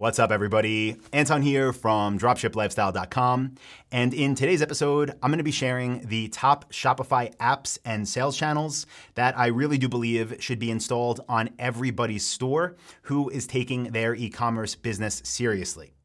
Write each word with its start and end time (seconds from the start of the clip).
What's 0.00 0.20
up, 0.20 0.30
everybody? 0.30 0.96
Anton 1.12 1.42
here 1.42 1.72
from 1.72 2.20
dropshiplifestyle.com. 2.20 3.56
And 3.90 4.14
in 4.14 4.36
today's 4.36 4.62
episode, 4.62 5.10
I'm 5.20 5.30
going 5.32 5.38
to 5.38 5.42
be 5.44 5.50
sharing 5.50 6.06
the 6.06 6.28
top 6.28 6.72
Shopify 6.72 7.34
apps 7.38 7.78
and 7.84 8.08
sales 8.08 8.36
channels 8.36 8.86
that 9.16 9.36
I 9.36 9.48
really 9.48 9.76
do 9.76 9.88
believe 9.88 10.36
should 10.38 10.60
be 10.60 10.70
installed 10.70 11.22
on 11.28 11.50
everybody's 11.58 12.24
store 12.24 12.76
who 13.02 13.28
is 13.30 13.48
taking 13.48 13.90
their 13.90 14.14
e 14.14 14.30
commerce 14.30 14.76
business 14.76 15.20
seriously. 15.24 15.97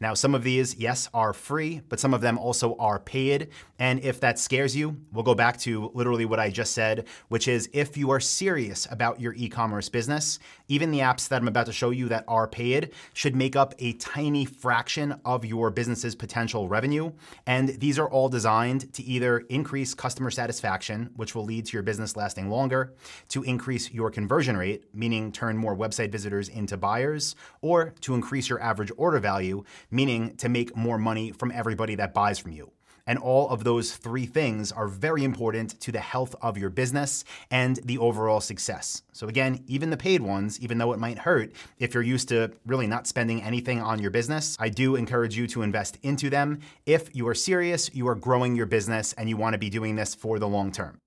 Now, 0.00 0.14
some 0.14 0.34
of 0.34 0.42
these, 0.42 0.76
yes, 0.76 1.08
are 1.14 1.32
free, 1.32 1.80
but 1.88 2.00
some 2.00 2.14
of 2.14 2.20
them 2.20 2.38
also 2.38 2.76
are 2.76 2.98
paid. 2.98 3.48
And 3.78 4.00
if 4.00 4.20
that 4.20 4.38
scares 4.38 4.76
you, 4.76 4.96
we'll 5.12 5.24
go 5.24 5.34
back 5.34 5.58
to 5.60 5.90
literally 5.94 6.24
what 6.24 6.40
I 6.40 6.50
just 6.50 6.72
said, 6.72 7.06
which 7.28 7.48
is 7.48 7.68
if 7.72 7.96
you 7.96 8.10
are 8.10 8.20
serious 8.20 8.86
about 8.90 9.20
your 9.20 9.34
e 9.34 9.48
commerce 9.48 9.88
business, 9.88 10.38
even 10.68 10.90
the 10.90 11.00
apps 11.00 11.28
that 11.28 11.40
I'm 11.40 11.48
about 11.48 11.66
to 11.66 11.72
show 11.72 11.90
you 11.90 12.08
that 12.08 12.24
are 12.28 12.46
paid 12.46 12.90
should 13.14 13.34
make 13.34 13.56
up 13.56 13.74
a 13.78 13.94
tiny 13.94 14.44
fraction 14.44 15.20
of 15.24 15.44
your 15.44 15.70
business's 15.70 16.14
potential 16.14 16.68
revenue. 16.68 17.12
And 17.46 17.70
these 17.80 17.98
are 17.98 18.08
all 18.08 18.28
designed 18.28 18.92
to 18.94 19.02
either 19.02 19.38
increase 19.48 19.94
customer 19.94 20.30
satisfaction, 20.30 21.10
which 21.16 21.34
will 21.34 21.44
lead 21.44 21.66
to 21.66 21.72
your 21.72 21.82
business 21.82 22.16
lasting 22.16 22.50
longer, 22.50 22.94
to 23.28 23.42
increase 23.42 23.90
your 23.90 24.10
conversion 24.10 24.56
rate, 24.56 24.84
meaning 24.94 25.32
turn 25.32 25.56
more 25.56 25.76
website 25.76 26.12
visitors 26.12 26.48
into 26.48 26.76
buyers, 26.76 27.34
or 27.60 27.94
to 28.00 28.14
increase 28.14 28.48
your 28.48 28.60
average 28.60 28.92
order 28.96 29.18
value, 29.18 29.62
meaning 29.90 30.36
to 30.36 30.48
make 30.48 30.76
more 30.76 30.98
money 30.98 31.32
from 31.32 31.52
everybody 31.52 31.94
that 31.96 32.14
buys 32.14 32.38
from 32.38 32.52
you. 32.52 32.72
And 33.06 33.18
all 33.18 33.48
of 33.48 33.64
those 33.64 33.96
three 33.96 34.26
things 34.26 34.70
are 34.70 34.86
very 34.86 35.24
important 35.24 35.80
to 35.80 35.90
the 35.90 35.98
health 35.98 36.34
of 36.42 36.56
your 36.56 36.70
business 36.70 37.24
and 37.50 37.76
the 37.84 37.98
overall 37.98 38.40
success. 38.40 39.02
So, 39.12 39.26
again, 39.26 39.64
even 39.66 39.90
the 39.90 39.96
paid 39.96 40.22
ones, 40.22 40.60
even 40.60 40.78
though 40.78 40.92
it 40.92 40.98
might 40.98 41.18
hurt, 41.18 41.52
if 41.78 41.92
you're 41.92 42.02
used 42.02 42.28
to 42.28 42.52
really 42.66 42.86
not 42.86 43.08
spending 43.08 43.42
anything 43.42 43.80
on 43.80 43.98
your 43.98 44.12
business, 44.12 44.56
I 44.60 44.68
do 44.68 44.96
encourage 44.96 45.36
you 45.36 45.46
to 45.48 45.62
invest 45.62 45.98
into 46.02 46.30
them 46.30 46.60
if 46.86 47.14
you 47.14 47.26
are 47.26 47.34
serious, 47.34 47.90
you 47.92 48.06
are 48.06 48.14
growing 48.14 48.54
your 48.54 48.66
business, 48.66 49.12
and 49.14 49.28
you 49.28 49.36
want 49.36 49.54
to 49.54 49.58
be 49.58 49.70
doing 49.70 49.96
this 49.96 50.14
for 50.14 50.38
the 50.38 50.48
long 50.48 50.70
term. 50.70 50.98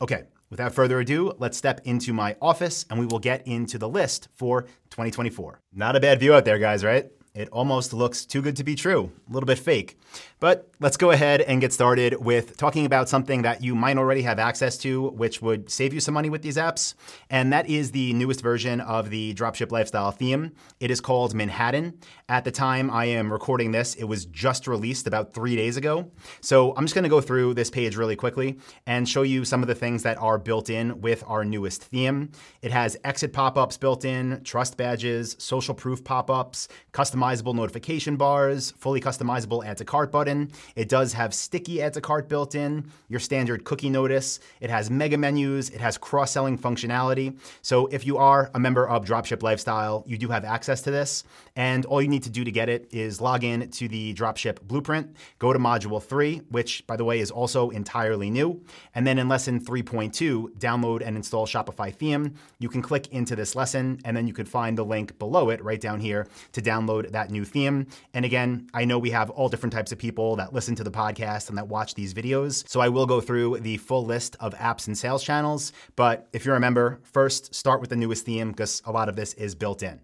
Okay, 0.00 0.24
without 0.50 0.72
further 0.72 1.00
ado, 1.00 1.32
let's 1.38 1.58
step 1.58 1.80
into 1.84 2.12
my 2.12 2.36
office 2.40 2.86
and 2.88 3.00
we 3.00 3.06
will 3.06 3.18
get 3.18 3.44
into 3.48 3.78
the 3.78 3.88
list 3.88 4.28
for 4.36 4.62
2024. 4.90 5.60
Not 5.72 5.96
a 5.96 6.00
bad 6.00 6.20
view 6.20 6.34
out 6.34 6.44
there, 6.44 6.58
guys, 6.58 6.84
right? 6.84 7.10
It 7.38 7.48
almost 7.50 7.92
looks 7.92 8.24
too 8.24 8.42
good 8.42 8.56
to 8.56 8.64
be 8.64 8.74
true, 8.74 9.12
a 9.30 9.32
little 9.32 9.46
bit 9.46 9.60
fake. 9.60 9.96
But 10.40 10.68
let's 10.80 10.96
go 10.96 11.10
ahead 11.10 11.40
and 11.40 11.60
get 11.60 11.72
started 11.72 12.24
with 12.24 12.56
talking 12.56 12.86
about 12.86 13.08
something 13.08 13.42
that 13.42 13.64
you 13.64 13.74
might 13.74 13.98
already 13.98 14.22
have 14.22 14.38
access 14.38 14.78
to, 14.78 15.08
which 15.08 15.42
would 15.42 15.68
save 15.68 15.92
you 15.92 15.98
some 15.98 16.14
money 16.14 16.30
with 16.30 16.42
these 16.42 16.56
apps. 16.56 16.94
And 17.30 17.52
that 17.52 17.68
is 17.68 17.90
the 17.90 18.12
newest 18.12 18.42
version 18.42 18.80
of 18.80 19.10
the 19.10 19.34
Dropship 19.34 19.72
Lifestyle 19.72 20.12
theme. 20.12 20.52
It 20.78 20.92
is 20.92 21.00
called 21.00 21.34
Manhattan. 21.34 21.98
At 22.28 22.44
the 22.44 22.52
time 22.52 22.90
I 22.92 23.06
am 23.06 23.32
recording 23.32 23.72
this, 23.72 23.96
it 23.96 24.04
was 24.04 24.26
just 24.26 24.68
released 24.68 25.08
about 25.08 25.34
three 25.34 25.56
days 25.56 25.76
ago. 25.76 26.12
So 26.42 26.74
I'm 26.76 26.84
just 26.84 26.94
gonna 26.94 27.08
go 27.08 27.20
through 27.20 27.54
this 27.54 27.70
page 27.70 27.96
really 27.96 28.14
quickly 28.14 28.58
and 28.86 29.08
show 29.08 29.22
you 29.22 29.44
some 29.44 29.62
of 29.62 29.66
the 29.66 29.74
things 29.74 30.04
that 30.04 30.16
are 30.18 30.38
built 30.38 30.70
in 30.70 31.00
with 31.00 31.24
our 31.26 31.44
newest 31.44 31.82
theme. 31.82 32.30
It 32.62 32.70
has 32.70 32.96
exit 33.02 33.32
pop 33.32 33.58
ups 33.58 33.76
built 33.76 34.04
in, 34.04 34.42
trust 34.44 34.76
badges, 34.76 35.34
social 35.40 35.74
proof 35.74 36.04
pop 36.04 36.30
ups, 36.30 36.68
customizable 36.92 37.54
notification 37.54 38.16
bars, 38.16 38.70
fully 38.78 39.00
customizable 39.00 39.64
add 39.64 39.78
to 39.78 39.84
cart 39.84 40.12
button. 40.12 40.52
It 40.76 40.88
does 40.88 41.12
have 41.12 41.34
sticky 41.34 41.82
add 41.82 41.94
to 41.94 42.00
cart 42.00 42.28
built 42.28 42.54
in, 42.54 42.90
your 43.08 43.20
standard 43.20 43.64
cookie 43.64 43.90
notice. 43.90 44.40
It 44.60 44.70
has 44.70 44.90
mega 44.90 45.16
menus. 45.16 45.70
It 45.70 45.80
has 45.80 45.98
cross 45.98 46.32
selling 46.32 46.58
functionality. 46.58 47.38
So 47.62 47.86
if 47.86 48.06
you 48.06 48.18
are 48.18 48.50
a 48.54 48.58
member 48.58 48.88
of 48.88 49.04
Dropship 49.04 49.42
Lifestyle, 49.42 50.04
you 50.06 50.18
do 50.18 50.28
have 50.28 50.44
access 50.44 50.82
to 50.82 50.90
this. 50.90 51.24
And 51.56 51.84
all 51.86 52.00
you 52.00 52.08
need 52.08 52.22
to 52.24 52.30
do 52.30 52.44
to 52.44 52.50
get 52.50 52.68
it 52.68 52.88
is 52.92 53.20
log 53.20 53.44
in 53.44 53.70
to 53.70 53.88
the 53.88 54.14
Dropship 54.14 54.62
Blueprint, 54.62 55.16
go 55.38 55.52
to 55.52 55.58
Module 55.58 56.02
3, 56.02 56.42
which, 56.50 56.86
by 56.86 56.96
the 56.96 57.04
way, 57.04 57.20
is 57.20 57.30
also 57.30 57.70
entirely 57.70 58.30
new. 58.30 58.62
And 58.94 59.06
then 59.06 59.18
in 59.18 59.28
Lesson 59.28 59.60
3.2, 59.60 60.58
download 60.58 61.02
and 61.04 61.16
install 61.16 61.46
Shopify 61.46 61.94
theme. 61.94 62.34
You 62.58 62.68
can 62.68 62.82
click 62.82 63.08
into 63.08 63.34
this 63.34 63.56
lesson, 63.56 64.00
and 64.04 64.16
then 64.16 64.26
you 64.26 64.32
could 64.32 64.48
find 64.48 64.78
the 64.78 64.84
link 64.84 65.18
below 65.18 65.50
it 65.50 65.62
right 65.62 65.80
down 65.80 66.00
here 66.00 66.26
to 66.52 66.62
download 66.62 67.10
that 67.12 67.30
new 67.30 67.44
theme. 67.44 67.86
And 68.14 68.24
again, 68.24 68.68
I 68.74 68.84
know 68.84 68.98
we 68.98 69.10
have 69.10 69.30
all 69.30 69.48
different 69.48 69.72
types 69.72 69.92
of 69.92 69.98
people 69.98 70.36
that 70.36 70.52
listen 70.58 70.74
to 70.74 70.82
the 70.82 70.90
podcast 70.90 71.48
and 71.48 71.56
that 71.56 71.68
watch 71.68 71.94
these 71.94 72.12
videos. 72.12 72.68
So 72.68 72.80
I 72.80 72.88
will 72.88 73.06
go 73.06 73.20
through 73.20 73.60
the 73.60 73.76
full 73.76 74.04
list 74.04 74.34
of 74.40 74.54
apps 74.54 74.88
and 74.88 74.98
sales 74.98 75.22
channels. 75.22 75.72
But 75.94 76.26
if 76.32 76.44
you're 76.44 76.56
a 76.56 76.60
member, 76.60 76.98
first 77.04 77.54
start 77.54 77.80
with 77.80 77.90
the 77.90 77.96
newest 77.96 78.26
theme 78.26 78.50
because 78.50 78.82
a 78.84 78.90
lot 78.90 79.08
of 79.08 79.14
this 79.14 79.34
is 79.34 79.54
built 79.54 79.84
in. 79.84 80.00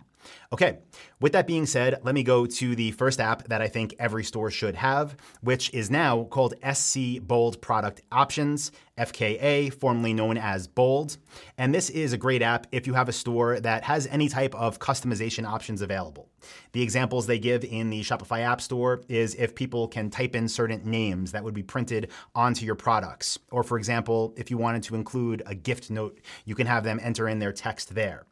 Okay, 0.52 0.78
with 1.20 1.32
that 1.32 1.46
being 1.46 1.66
said, 1.66 2.00
let 2.02 2.14
me 2.14 2.22
go 2.22 2.46
to 2.46 2.76
the 2.76 2.90
first 2.92 3.20
app 3.20 3.44
that 3.48 3.62
I 3.62 3.68
think 3.68 3.94
every 3.98 4.24
store 4.24 4.50
should 4.50 4.74
have, 4.74 5.16
which 5.40 5.72
is 5.72 5.90
now 5.90 6.24
called 6.24 6.54
SC 6.72 7.20
Bold 7.20 7.60
Product 7.60 8.02
Options, 8.12 8.70
FKA, 8.98 9.72
formerly 9.72 10.12
known 10.12 10.36
as 10.36 10.68
Bold. 10.68 11.16
And 11.58 11.74
this 11.74 11.90
is 11.90 12.12
a 12.12 12.18
great 12.18 12.42
app 12.42 12.66
if 12.70 12.86
you 12.86 12.94
have 12.94 13.08
a 13.08 13.12
store 13.12 13.58
that 13.60 13.84
has 13.84 14.06
any 14.06 14.28
type 14.28 14.54
of 14.54 14.78
customization 14.78 15.46
options 15.46 15.82
available. 15.82 16.28
The 16.72 16.82
examples 16.82 17.26
they 17.26 17.38
give 17.38 17.64
in 17.64 17.90
the 17.90 18.02
Shopify 18.02 18.40
App 18.40 18.60
Store 18.60 19.02
is 19.08 19.34
if 19.36 19.54
people 19.54 19.88
can 19.88 20.10
type 20.10 20.36
in 20.36 20.48
certain 20.48 20.82
names 20.84 21.32
that 21.32 21.42
would 21.42 21.54
be 21.54 21.62
printed 21.62 22.10
onto 22.34 22.66
your 22.66 22.74
products. 22.74 23.38
Or, 23.50 23.62
for 23.62 23.78
example, 23.78 24.34
if 24.36 24.50
you 24.50 24.58
wanted 24.58 24.82
to 24.84 24.94
include 24.94 25.42
a 25.46 25.54
gift 25.54 25.90
note, 25.90 26.20
you 26.44 26.54
can 26.54 26.66
have 26.66 26.84
them 26.84 27.00
enter 27.02 27.28
in 27.28 27.38
their 27.38 27.52
text 27.52 27.94
there. 27.94 28.26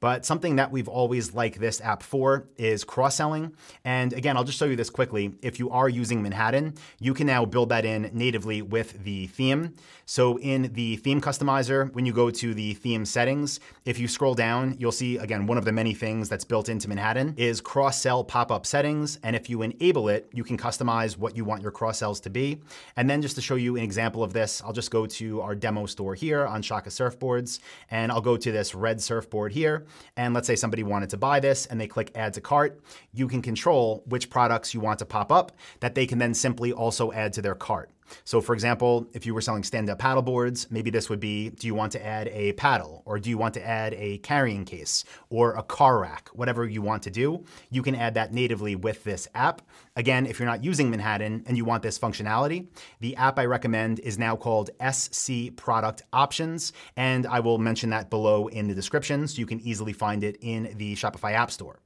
But 0.00 0.24
something 0.24 0.56
that 0.56 0.70
we've 0.70 0.88
always 0.88 1.34
liked 1.34 1.57
this 1.58 1.80
app 1.80 2.02
for 2.02 2.48
is 2.56 2.84
cross 2.84 3.16
selling. 3.16 3.52
And 3.84 4.12
again, 4.12 4.36
I'll 4.36 4.44
just 4.44 4.58
show 4.58 4.64
you 4.64 4.76
this 4.76 4.90
quickly. 4.90 5.34
If 5.42 5.58
you 5.58 5.70
are 5.70 5.88
using 5.88 6.22
Manhattan, 6.22 6.74
you 7.00 7.14
can 7.14 7.26
now 7.26 7.44
build 7.44 7.68
that 7.70 7.84
in 7.84 8.10
natively 8.12 8.62
with 8.62 9.04
the 9.04 9.26
theme. 9.28 9.74
So 10.06 10.38
in 10.38 10.72
the 10.72 10.96
theme 10.96 11.20
customizer, 11.20 11.92
when 11.92 12.06
you 12.06 12.12
go 12.12 12.30
to 12.30 12.54
the 12.54 12.74
theme 12.74 13.04
settings, 13.04 13.60
if 13.84 13.98
you 13.98 14.08
scroll 14.08 14.34
down, 14.34 14.76
you'll 14.78 14.92
see 14.92 15.18
again, 15.18 15.46
one 15.46 15.58
of 15.58 15.64
the 15.64 15.72
many 15.72 15.94
things 15.94 16.28
that's 16.28 16.44
built 16.44 16.68
into 16.68 16.88
Manhattan 16.88 17.34
is 17.36 17.60
cross 17.60 18.00
sell 18.00 18.24
pop 18.24 18.50
up 18.50 18.64
settings. 18.64 19.18
And 19.22 19.34
if 19.36 19.50
you 19.50 19.62
enable 19.62 20.08
it, 20.08 20.28
you 20.32 20.44
can 20.44 20.56
customize 20.56 21.16
what 21.18 21.36
you 21.36 21.44
want 21.44 21.62
your 21.62 21.70
cross 21.70 21.98
sells 21.98 22.20
to 22.20 22.30
be. 22.30 22.60
And 22.96 23.08
then 23.08 23.22
just 23.22 23.34
to 23.36 23.42
show 23.42 23.56
you 23.56 23.76
an 23.76 23.82
example 23.82 24.22
of 24.22 24.32
this, 24.32 24.62
I'll 24.64 24.72
just 24.72 24.90
go 24.90 25.06
to 25.06 25.40
our 25.40 25.54
demo 25.54 25.86
store 25.86 26.14
here 26.14 26.46
on 26.46 26.62
Shaka 26.62 26.90
Surfboards, 26.90 27.60
and 27.90 28.12
I'll 28.12 28.20
go 28.20 28.36
to 28.36 28.52
this 28.52 28.74
red 28.74 29.00
surfboard 29.00 29.52
here. 29.52 29.86
And 30.16 30.34
let's 30.34 30.46
say 30.46 30.56
somebody 30.56 30.82
wanted 30.82 31.10
to 31.10 31.16
buy 31.16 31.40
this 31.40 31.47
and 31.66 31.80
they 31.80 31.86
click 31.86 32.10
add 32.14 32.34
to 32.34 32.40
cart. 32.40 32.80
You 33.12 33.28
can 33.28 33.42
control 33.42 34.02
which 34.06 34.30
products 34.30 34.74
you 34.74 34.80
want 34.80 34.98
to 35.00 35.04
pop 35.04 35.32
up 35.32 35.52
that 35.80 35.94
they 35.94 36.06
can 36.06 36.18
then 36.18 36.34
simply 36.34 36.72
also 36.72 37.12
add 37.12 37.32
to 37.34 37.42
their 37.42 37.54
cart. 37.54 37.90
So, 38.24 38.40
for 38.40 38.54
example, 38.54 39.08
if 39.12 39.26
you 39.26 39.34
were 39.34 39.40
selling 39.40 39.62
stand 39.62 39.90
up 39.90 39.98
paddle 39.98 40.22
boards, 40.22 40.70
maybe 40.70 40.90
this 40.90 41.08
would 41.08 41.20
be 41.20 41.50
do 41.50 41.66
you 41.66 41.74
want 41.74 41.92
to 41.92 42.04
add 42.04 42.28
a 42.28 42.52
paddle 42.52 43.02
or 43.04 43.18
do 43.18 43.30
you 43.30 43.38
want 43.38 43.54
to 43.54 43.66
add 43.66 43.94
a 43.94 44.18
carrying 44.18 44.64
case 44.64 45.04
or 45.30 45.54
a 45.54 45.62
car 45.62 46.00
rack, 46.00 46.28
whatever 46.32 46.66
you 46.66 46.82
want 46.82 47.02
to 47.04 47.10
do, 47.10 47.44
you 47.70 47.82
can 47.82 47.94
add 47.94 48.14
that 48.14 48.32
natively 48.32 48.76
with 48.76 49.04
this 49.04 49.28
app. 49.34 49.62
Again, 49.96 50.26
if 50.26 50.38
you're 50.38 50.48
not 50.48 50.62
using 50.64 50.90
Manhattan 50.90 51.42
and 51.46 51.56
you 51.56 51.64
want 51.64 51.82
this 51.82 51.98
functionality, 51.98 52.66
the 53.00 53.16
app 53.16 53.38
I 53.38 53.46
recommend 53.46 53.98
is 54.00 54.18
now 54.18 54.36
called 54.36 54.70
SC 54.90 55.54
Product 55.56 56.02
Options, 56.12 56.72
and 56.96 57.26
I 57.26 57.40
will 57.40 57.58
mention 57.58 57.90
that 57.90 58.10
below 58.10 58.46
in 58.48 58.68
the 58.68 58.74
description 58.74 59.26
so 59.26 59.38
you 59.38 59.46
can 59.46 59.60
easily 59.60 59.92
find 59.92 60.22
it 60.22 60.38
in 60.40 60.74
the 60.76 60.94
Shopify 60.94 61.32
App 61.32 61.50
Store. 61.50 61.80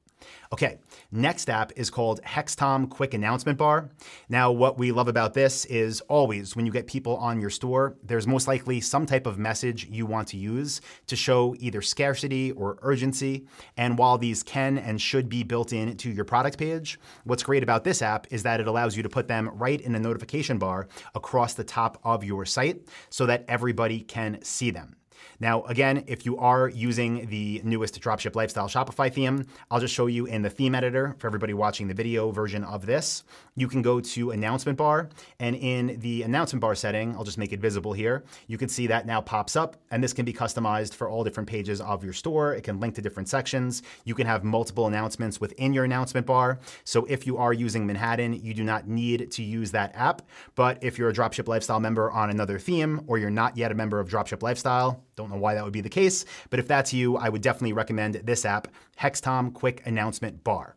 Okay, 0.51 0.77
next 1.11 1.49
app 1.49 1.71
is 1.75 1.89
called 1.89 2.21
Hextom 2.23 2.89
Quick 2.89 3.13
Announcement 3.13 3.57
Bar. 3.57 3.89
Now, 4.29 4.51
what 4.51 4.77
we 4.77 4.91
love 4.91 5.07
about 5.07 5.33
this 5.33 5.65
is 5.65 6.01
always 6.01 6.55
when 6.55 6.65
you 6.65 6.71
get 6.71 6.87
people 6.87 7.17
on 7.17 7.41
your 7.41 7.49
store, 7.49 7.95
there's 8.03 8.27
most 8.27 8.47
likely 8.47 8.79
some 8.81 9.05
type 9.05 9.25
of 9.25 9.37
message 9.37 9.87
you 9.89 10.05
want 10.05 10.27
to 10.29 10.37
use 10.37 10.81
to 11.07 11.15
show 11.15 11.55
either 11.59 11.81
scarcity 11.81 12.51
or 12.51 12.77
urgency. 12.81 13.45
And 13.77 13.97
while 13.97 14.17
these 14.17 14.43
can 14.43 14.77
and 14.77 15.01
should 15.01 15.29
be 15.29 15.43
built 15.43 15.73
into 15.73 16.11
your 16.11 16.25
product 16.25 16.57
page, 16.57 16.99
what's 17.23 17.43
great 17.43 17.63
about 17.63 17.83
this 17.83 18.01
app 18.01 18.27
is 18.31 18.43
that 18.43 18.59
it 18.59 18.67
allows 18.67 18.95
you 18.95 19.03
to 19.03 19.09
put 19.09 19.27
them 19.27 19.49
right 19.53 19.81
in 19.81 19.91
the 19.91 19.99
notification 19.99 20.57
bar 20.57 20.87
across 21.15 21.53
the 21.53 21.63
top 21.63 21.99
of 22.03 22.23
your 22.23 22.45
site 22.45 22.81
so 23.09 23.25
that 23.25 23.45
everybody 23.47 24.01
can 24.01 24.41
see 24.43 24.71
them. 24.71 24.95
Now, 25.39 25.63
again, 25.63 26.03
if 26.07 26.25
you 26.25 26.37
are 26.37 26.69
using 26.69 27.27
the 27.27 27.61
newest 27.63 27.99
Dropship 28.01 28.35
Lifestyle 28.35 28.67
Shopify 28.67 29.11
theme, 29.11 29.45
I'll 29.69 29.79
just 29.79 29.93
show 29.93 30.07
you 30.07 30.25
in 30.25 30.41
the 30.41 30.49
theme 30.49 30.75
editor 30.75 31.15
for 31.19 31.27
everybody 31.27 31.53
watching 31.53 31.87
the 31.87 31.93
video 31.93 32.31
version 32.31 32.63
of 32.63 32.85
this. 32.85 33.23
You 33.55 33.67
can 33.67 33.81
go 33.81 33.99
to 33.99 34.31
announcement 34.31 34.77
bar, 34.77 35.09
and 35.39 35.55
in 35.55 35.99
the 35.99 36.23
announcement 36.23 36.61
bar 36.61 36.75
setting, 36.75 37.15
I'll 37.15 37.23
just 37.23 37.37
make 37.37 37.53
it 37.53 37.59
visible 37.59 37.93
here. 37.93 38.23
You 38.47 38.57
can 38.57 38.69
see 38.69 38.87
that 38.87 39.05
now 39.05 39.21
pops 39.21 39.55
up, 39.55 39.77
and 39.91 40.03
this 40.03 40.13
can 40.13 40.25
be 40.25 40.33
customized 40.33 40.93
for 40.93 41.09
all 41.09 41.23
different 41.23 41.49
pages 41.49 41.81
of 41.81 42.03
your 42.03 42.13
store. 42.13 42.53
It 42.53 42.63
can 42.63 42.79
link 42.79 42.95
to 42.95 43.01
different 43.01 43.29
sections. 43.29 43.83
You 44.05 44.15
can 44.15 44.25
have 44.27 44.43
multiple 44.43 44.87
announcements 44.87 45.39
within 45.39 45.73
your 45.73 45.83
announcement 45.83 46.25
bar. 46.25 46.59
So 46.83 47.05
if 47.05 47.27
you 47.27 47.37
are 47.37 47.53
using 47.53 47.85
Manhattan, 47.85 48.33
you 48.33 48.53
do 48.53 48.63
not 48.63 48.87
need 48.87 49.31
to 49.31 49.43
use 49.43 49.71
that 49.71 49.95
app. 49.95 50.23
But 50.55 50.83
if 50.83 50.97
you're 50.97 51.09
a 51.09 51.13
Dropship 51.13 51.47
Lifestyle 51.47 51.79
member 51.79 52.11
on 52.11 52.29
another 52.29 52.59
theme, 52.59 53.03
or 53.07 53.17
you're 53.17 53.29
not 53.29 53.57
yet 53.57 53.71
a 53.71 53.75
member 53.75 53.99
of 53.99 54.09
Dropship 54.09 54.41
Lifestyle, 54.41 55.03
don't 55.15 55.29
know 55.29 55.37
why 55.37 55.53
that 55.53 55.63
would 55.63 55.73
be 55.73 55.81
the 55.81 55.89
case, 55.89 56.25
but 56.49 56.59
if 56.59 56.67
that's 56.67 56.93
you, 56.93 57.17
I 57.17 57.29
would 57.29 57.41
definitely 57.41 57.73
recommend 57.73 58.15
this 58.15 58.45
app, 58.45 58.67
Hextom 58.99 59.53
Quick 59.53 59.81
Announcement 59.85 60.43
Bar. 60.43 60.75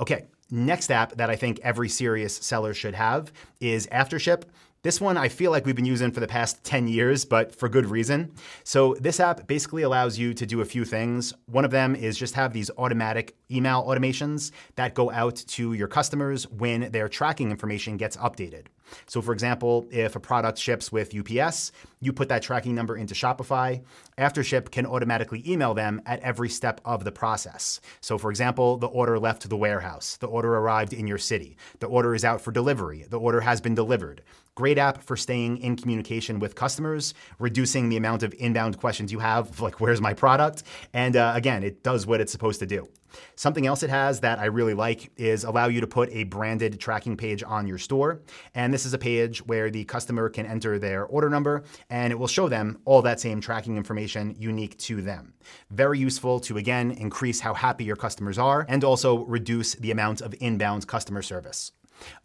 Okay, 0.00 0.26
next 0.50 0.90
app 0.90 1.16
that 1.16 1.30
I 1.30 1.36
think 1.36 1.60
every 1.62 1.88
serious 1.88 2.36
seller 2.36 2.74
should 2.74 2.94
have 2.94 3.32
is 3.60 3.86
AfterShip. 3.88 4.44
This 4.82 5.00
one 5.00 5.16
I 5.16 5.28
feel 5.28 5.52
like 5.52 5.64
we've 5.64 5.76
been 5.76 5.84
using 5.84 6.10
for 6.10 6.18
the 6.18 6.26
past 6.26 6.64
10 6.64 6.88
years, 6.88 7.24
but 7.24 7.54
for 7.54 7.68
good 7.68 7.86
reason. 7.86 8.32
So, 8.64 8.96
this 8.98 9.20
app 9.20 9.46
basically 9.46 9.82
allows 9.82 10.18
you 10.18 10.34
to 10.34 10.44
do 10.44 10.60
a 10.60 10.64
few 10.64 10.84
things. 10.84 11.32
One 11.46 11.64
of 11.64 11.70
them 11.70 11.94
is 11.94 12.18
just 12.18 12.34
have 12.34 12.52
these 12.52 12.68
automatic 12.76 13.36
email 13.54 13.82
automations 13.84 14.50
that 14.76 14.94
go 14.94 15.10
out 15.10 15.36
to 15.36 15.72
your 15.72 15.88
customers 15.88 16.48
when 16.50 16.90
their 16.92 17.08
tracking 17.08 17.50
information 17.50 17.96
gets 17.96 18.16
updated. 18.16 18.66
So, 19.06 19.22
for 19.22 19.32
example, 19.32 19.86
if 19.90 20.16
a 20.16 20.20
product 20.20 20.58
ships 20.58 20.92
with 20.92 21.14
UPS, 21.14 21.72
you 22.00 22.12
put 22.12 22.28
that 22.28 22.42
tracking 22.42 22.74
number 22.74 22.96
into 22.96 23.14
Shopify. 23.14 23.82
AfterShip 24.18 24.70
can 24.70 24.86
automatically 24.86 25.42
email 25.46 25.74
them 25.74 26.02
at 26.06 26.20
every 26.20 26.48
step 26.48 26.80
of 26.84 27.04
the 27.04 27.12
process. 27.12 27.80
So, 28.00 28.18
for 28.18 28.30
example, 28.30 28.76
the 28.76 28.88
order 28.88 29.18
left 29.18 29.48
the 29.48 29.56
warehouse, 29.56 30.16
the 30.16 30.26
order 30.26 30.54
arrived 30.54 30.92
in 30.92 31.06
your 31.06 31.18
city, 31.18 31.56
the 31.80 31.86
order 31.86 32.14
is 32.14 32.24
out 32.24 32.40
for 32.40 32.52
delivery, 32.52 33.06
the 33.08 33.18
order 33.18 33.40
has 33.40 33.60
been 33.60 33.74
delivered. 33.74 34.22
Great 34.54 34.76
app 34.76 35.02
for 35.02 35.16
staying 35.16 35.56
in 35.58 35.76
communication 35.76 36.38
with 36.38 36.54
customers, 36.54 37.14
reducing 37.38 37.88
the 37.88 37.96
amount 37.96 38.22
of 38.22 38.34
inbound 38.38 38.78
questions 38.78 39.10
you 39.10 39.18
have, 39.18 39.60
like, 39.60 39.80
where's 39.80 40.00
my 40.00 40.12
product? 40.12 40.62
And 40.92 41.16
uh, 41.16 41.32
again, 41.34 41.62
it 41.62 41.82
does 41.82 42.06
what 42.06 42.20
it's 42.20 42.32
supposed 42.32 42.60
to 42.60 42.66
do. 42.66 42.88
Something 43.36 43.66
else 43.66 43.82
it 43.82 43.90
has 43.90 44.20
that 44.20 44.38
I 44.38 44.46
really 44.46 44.74
like 44.74 45.10
is 45.16 45.44
allow 45.44 45.66
you 45.66 45.80
to 45.80 45.86
put 45.86 46.10
a 46.10 46.24
branded 46.24 46.80
tracking 46.80 47.16
page 47.16 47.42
on 47.42 47.66
your 47.66 47.78
store. 47.78 48.22
And 48.54 48.72
this 48.72 48.86
is 48.86 48.94
a 48.94 48.98
page 48.98 49.44
where 49.46 49.70
the 49.70 49.84
customer 49.84 50.28
can 50.28 50.46
enter 50.46 50.78
their 50.78 51.06
order 51.06 51.28
number 51.28 51.64
and 51.90 52.12
it 52.12 52.16
will 52.16 52.26
show 52.26 52.48
them 52.48 52.78
all 52.84 53.02
that 53.02 53.20
same 53.20 53.40
tracking 53.40 53.76
information 53.76 54.34
unique 54.38 54.78
to 54.78 55.02
them. 55.02 55.34
Very 55.70 55.98
useful 55.98 56.40
to, 56.40 56.56
again, 56.56 56.92
increase 56.92 57.40
how 57.40 57.54
happy 57.54 57.84
your 57.84 57.96
customers 57.96 58.38
are 58.38 58.66
and 58.68 58.84
also 58.84 59.24
reduce 59.24 59.74
the 59.74 59.90
amount 59.90 60.20
of 60.20 60.34
inbound 60.40 60.86
customer 60.86 61.22
service. 61.22 61.72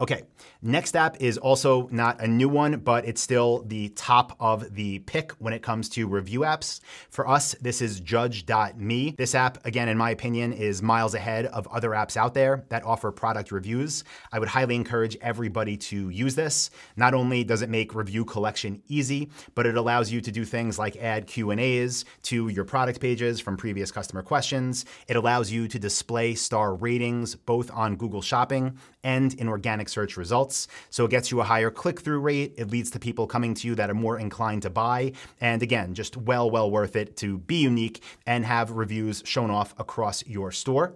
Okay, 0.02 0.24
next 0.62 0.96
app 0.96 1.22
is 1.22 1.38
also 1.38 1.88
not 1.92 2.22
a 2.22 2.28
new 2.28 2.50
one, 2.50 2.80
but 2.80 3.06
it's 3.06 3.22
still 3.22 3.64
the 3.64 3.90
top 3.90 4.36
of 4.40 4.74
the 4.76 5.00
pick 5.00 5.32
when 5.34 5.54
it 5.54 5.62
comes 5.62 5.90
to 5.90 6.08
review 6.08 6.42
apps. 6.42 6.80
For 7.10 7.28
us, 7.28 7.56
this 7.62 7.82
is 7.82 8.00
Judge.me. 8.00 9.16
This 9.18 9.36
app, 9.36 9.66
again, 9.66 9.90
in 9.90 9.98
my 9.98 10.12
opinion, 10.12 10.54
is 10.54 10.82
miles 10.82 11.14
ahead 11.14 11.46
of 11.48 11.68
other 11.68 11.92
apps 11.92 12.18
out 12.18 12.34
there 12.34 12.66
that 12.70 12.84
offer 12.84 13.12
product 13.12 13.52
reviews. 13.52 14.04
I 14.32 14.40
would 14.40 14.50
highly 14.50 14.76
encourage 14.76 15.18
everybody 15.22 15.78
to 15.78 16.10
use 16.10 16.36
this. 16.36 16.70
Not 16.96 17.14
only 17.14 17.44
does 17.44 17.62
it 17.62 17.70
make 17.70 17.96
review 17.96 18.26
collection 18.26 18.82
easy, 18.88 19.30
but 19.56 19.66
it 19.66 19.78
allows 19.78 20.12
you 20.12 20.22
to 20.22 20.32
do 20.32 20.46
things 20.46 20.80
like 20.80 20.96
add 20.98 21.28
Q&As 21.28 22.06
to 22.24 22.48
your 22.48 22.66
product 22.66 23.00
pages 23.00 23.40
from 23.40 23.58
previous 23.58 23.92
customer 23.92 24.24
questions. 24.24 24.86
It 25.08 25.16
allows 25.16 25.52
you 25.52 25.68
to 25.68 25.80
display 25.80 26.36
star 26.36 26.76
ratings 26.76 27.36
both 27.36 27.72
on 27.72 27.96
Google 27.96 28.22
Shopping 28.22 28.78
and 29.04 29.34
in 29.36 29.48
organic 29.48 29.67
search 29.90 30.18
results. 30.18 30.68
So 30.90 31.06
it 31.06 31.12
gets 31.12 31.32
you 31.32 31.42
a 31.42 31.44
higher 31.44 31.70
click 31.70 32.02
through 32.02 32.20
rate. 32.20 32.54
It 32.58 32.70
leads 32.70 32.92
to 32.92 33.00
people 33.00 33.28
coming 33.28 33.54
to 33.56 33.68
you 33.68 33.76
that 33.76 33.90
are 33.90 33.94
more 33.94 34.20
inclined 34.20 34.64
to 34.64 34.70
buy. 34.70 35.14
And 35.42 35.62
again, 35.62 35.94
just 35.94 36.18
well, 36.18 36.50
well 36.50 36.72
worth 36.72 36.96
it 36.96 37.18
to 37.18 37.38
be 37.40 37.58
unique 37.58 38.04
and 38.26 38.46
have 38.46 38.72
reviews 38.72 39.24
shown 39.26 39.52
off 39.52 39.74
across 39.80 40.26
your 40.26 40.52
store. 40.52 40.96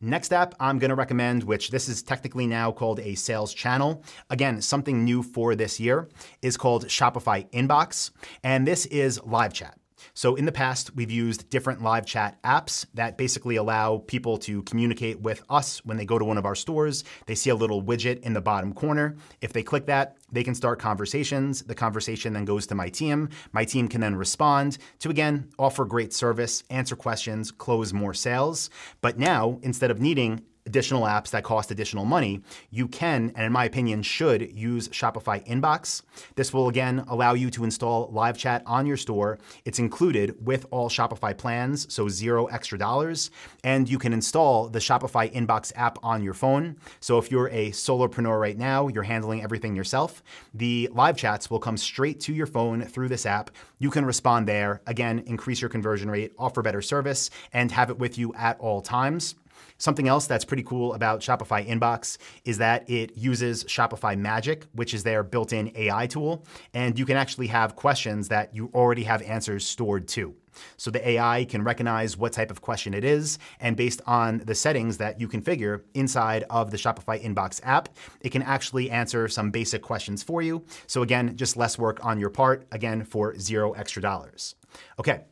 Next 0.00 0.32
app 0.32 0.54
I'm 0.60 0.78
going 0.78 0.90
to 0.90 0.94
recommend, 0.94 1.44
which 1.44 1.70
this 1.70 1.88
is 1.88 2.02
technically 2.02 2.46
now 2.46 2.70
called 2.72 3.00
a 3.00 3.14
sales 3.14 3.54
channel. 3.54 4.02
Again, 4.28 4.60
something 4.60 5.04
new 5.04 5.22
for 5.22 5.54
this 5.54 5.80
year 5.80 6.08
is 6.42 6.56
called 6.56 6.86
Shopify 6.86 7.48
Inbox. 7.52 8.10
And 8.42 8.66
this 8.66 8.86
is 8.86 9.22
live 9.24 9.54
chat. 9.54 9.78
So 10.12 10.34
in 10.34 10.44
the 10.44 10.52
past, 10.52 10.94
we've 10.94 11.10
used 11.10 11.48
different 11.50 11.82
live 11.82 12.04
chat 12.04 12.42
apps 12.42 12.86
that 12.94 13.16
basically 13.16 13.56
allow 13.56 13.98
people 13.98 14.38
to 14.38 14.62
communicate 14.64 15.20
with 15.20 15.42
us 15.48 15.84
when 15.84 15.96
they 15.96 16.04
go 16.04 16.18
to 16.18 16.24
one 16.24 16.38
of 16.38 16.44
our 16.44 16.54
stores. 16.54 17.04
They 17.26 17.34
see 17.34 17.50
a 17.50 17.54
little 17.54 17.82
widget 17.82 18.20
in 18.20 18.34
the 18.34 18.40
bottom 18.40 18.72
corner. 18.74 19.16
If 19.40 19.52
they 19.52 19.62
click 19.62 19.86
that, 19.86 20.16
they 20.30 20.44
can 20.44 20.54
start 20.54 20.78
conversations. 20.78 21.62
The 21.62 21.74
conversation 21.74 22.32
then 22.32 22.44
goes 22.44 22.66
to 22.66 22.74
my 22.74 22.88
team. 22.88 23.28
My 23.52 23.64
team 23.64 23.88
can 23.88 24.00
then 24.00 24.16
respond 24.16 24.78
to, 25.00 25.10
again, 25.10 25.50
offer 25.58 25.84
great 25.84 26.12
service, 26.12 26.64
answer 26.70 26.96
questions, 26.96 27.50
close 27.50 27.92
more 27.92 28.14
sales. 28.14 28.70
But 29.00 29.18
now, 29.18 29.58
instead 29.62 29.90
of 29.90 30.00
needing 30.00 30.42
additional 30.66 31.02
apps 31.02 31.30
that 31.30 31.44
cost 31.44 31.70
additional 31.70 32.04
money, 32.04 32.40
you 32.70 32.88
can, 32.88 33.32
and 33.36 33.46
in 33.46 33.52
my 33.52 33.64
opinion, 33.64 34.02
should 34.02 34.50
use 34.52 34.88
Shopify 34.88 35.46
Inbox. 35.46 36.02
This 36.34 36.52
will 36.52 36.68
again 36.68 37.04
allow 37.08 37.34
you 37.34 37.50
to 37.50 37.64
install 37.64 38.10
live 38.12 38.38
chat 38.38 38.62
on 38.66 38.86
your 38.86 38.96
store. 38.96 39.38
It's 39.64 39.78
included 39.78 40.34
with 40.44 40.66
all 40.70 40.88
Shopify 40.88 41.36
plans, 41.36 41.92
so 41.92 42.08
zero 42.08 42.46
extra 42.46 42.78
dollars. 42.78 43.30
And 43.62 43.88
you 43.88 43.98
can 43.98 44.12
install 44.12 44.68
the 44.68 44.78
Shopify 44.78 45.32
Inbox 45.32 45.72
app 45.76 45.98
on 46.02 46.22
your 46.22 46.34
phone. 46.34 46.76
So 47.00 47.18
if 47.18 47.30
you're 47.30 47.48
a 47.48 47.70
solopreneur 47.70 48.40
right 48.40 48.58
now, 48.58 48.88
you're 48.88 49.02
handling 49.02 49.42
everything 49.42 49.76
yourself, 49.76 50.22
the 50.54 50.88
live 50.92 51.16
chats 51.16 51.50
will 51.50 51.58
come 51.58 51.76
straight 51.76 52.20
to 52.20 52.32
your 52.32 52.46
phone 52.46 52.82
through 52.82 53.08
this 53.08 53.26
app. 53.26 53.50
You 53.78 53.90
can 53.90 54.04
respond 54.04 54.48
there, 54.48 54.80
again, 54.86 55.20
increase 55.26 55.60
your 55.60 55.68
conversion 55.68 56.10
rate, 56.10 56.32
offer 56.38 56.62
better 56.62 56.82
service, 56.82 57.30
and 57.52 57.70
have 57.72 57.90
it 57.90 57.98
with 57.98 58.18
you 58.18 58.32
at 58.34 58.58
all 58.60 58.80
times. 58.80 59.34
Something 59.78 60.08
else 60.08 60.26
that's 60.26 60.44
pretty 60.44 60.62
cool 60.62 60.94
about 60.94 61.20
Shopify 61.20 61.66
Inbox 61.66 62.18
is 62.44 62.58
that 62.58 62.88
it 62.88 63.16
uses 63.16 63.64
Shopify 63.64 64.16
Magic, 64.16 64.66
which 64.72 64.94
is 64.94 65.02
their 65.02 65.22
built 65.22 65.52
in 65.52 65.72
AI 65.76 66.06
tool. 66.06 66.44
And 66.72 66.98
you 66.98 67.06
can 67.06 67.16
actually 67.16 67.48
have 67.48 67.76
questions 67.76 68.28
that 68.28 68.54
you 68.54 68.70
already 68.74 69.04
have 69.04 69.22
answers 69.22 69.66
stored 69.66 70.08
to. 70.08 70.34
So 70.76 70.90
the 70.90 71.06
AI 71.08 71.44
can 71.46 71.64
recognize 71.64 72.16
what 72.16 72.32
type 72.32 72.50
of 72.50 72.60
question 72.60 72.94
it 72.94 73.04
is, 73.04 73.38
and 73.60 73.76
based 73.76 74.00
on 74.06 74.38
the 74.38 74.54
settings 74.54 74.98
that 74.98 75.20
you 75.20 75.28
configure 75.28 75.82
inside 75.94 76.44
of 76.48 76.70
the 76.70 76.76
Shopify 76.76 77.20
Inbox 77.22 77.60
app, 77.64 77.88
it 78.20 78.30
can 78.30 78.42
actually 78.42 78.90
answer 78.90 79.28
some 79.28 79.50
basic 79.50 79.82
questions 79.82 80.22
for 80.22 80.42
you. 80.42 80.64
So 80.86 81.02
again, 81.02 81.36
just 81.36 81.56
less 81.56 81.78
work 81.78 82.04
on 82.04 82.20
your 82.20 82.30
part, 82.30 82.66
again, 82.70 83.04
for 83.04 83.36
zero 83.38 83.72
extra 83.72 84.00
dollars. 84.00 84.54
Okay, 84.98 85.22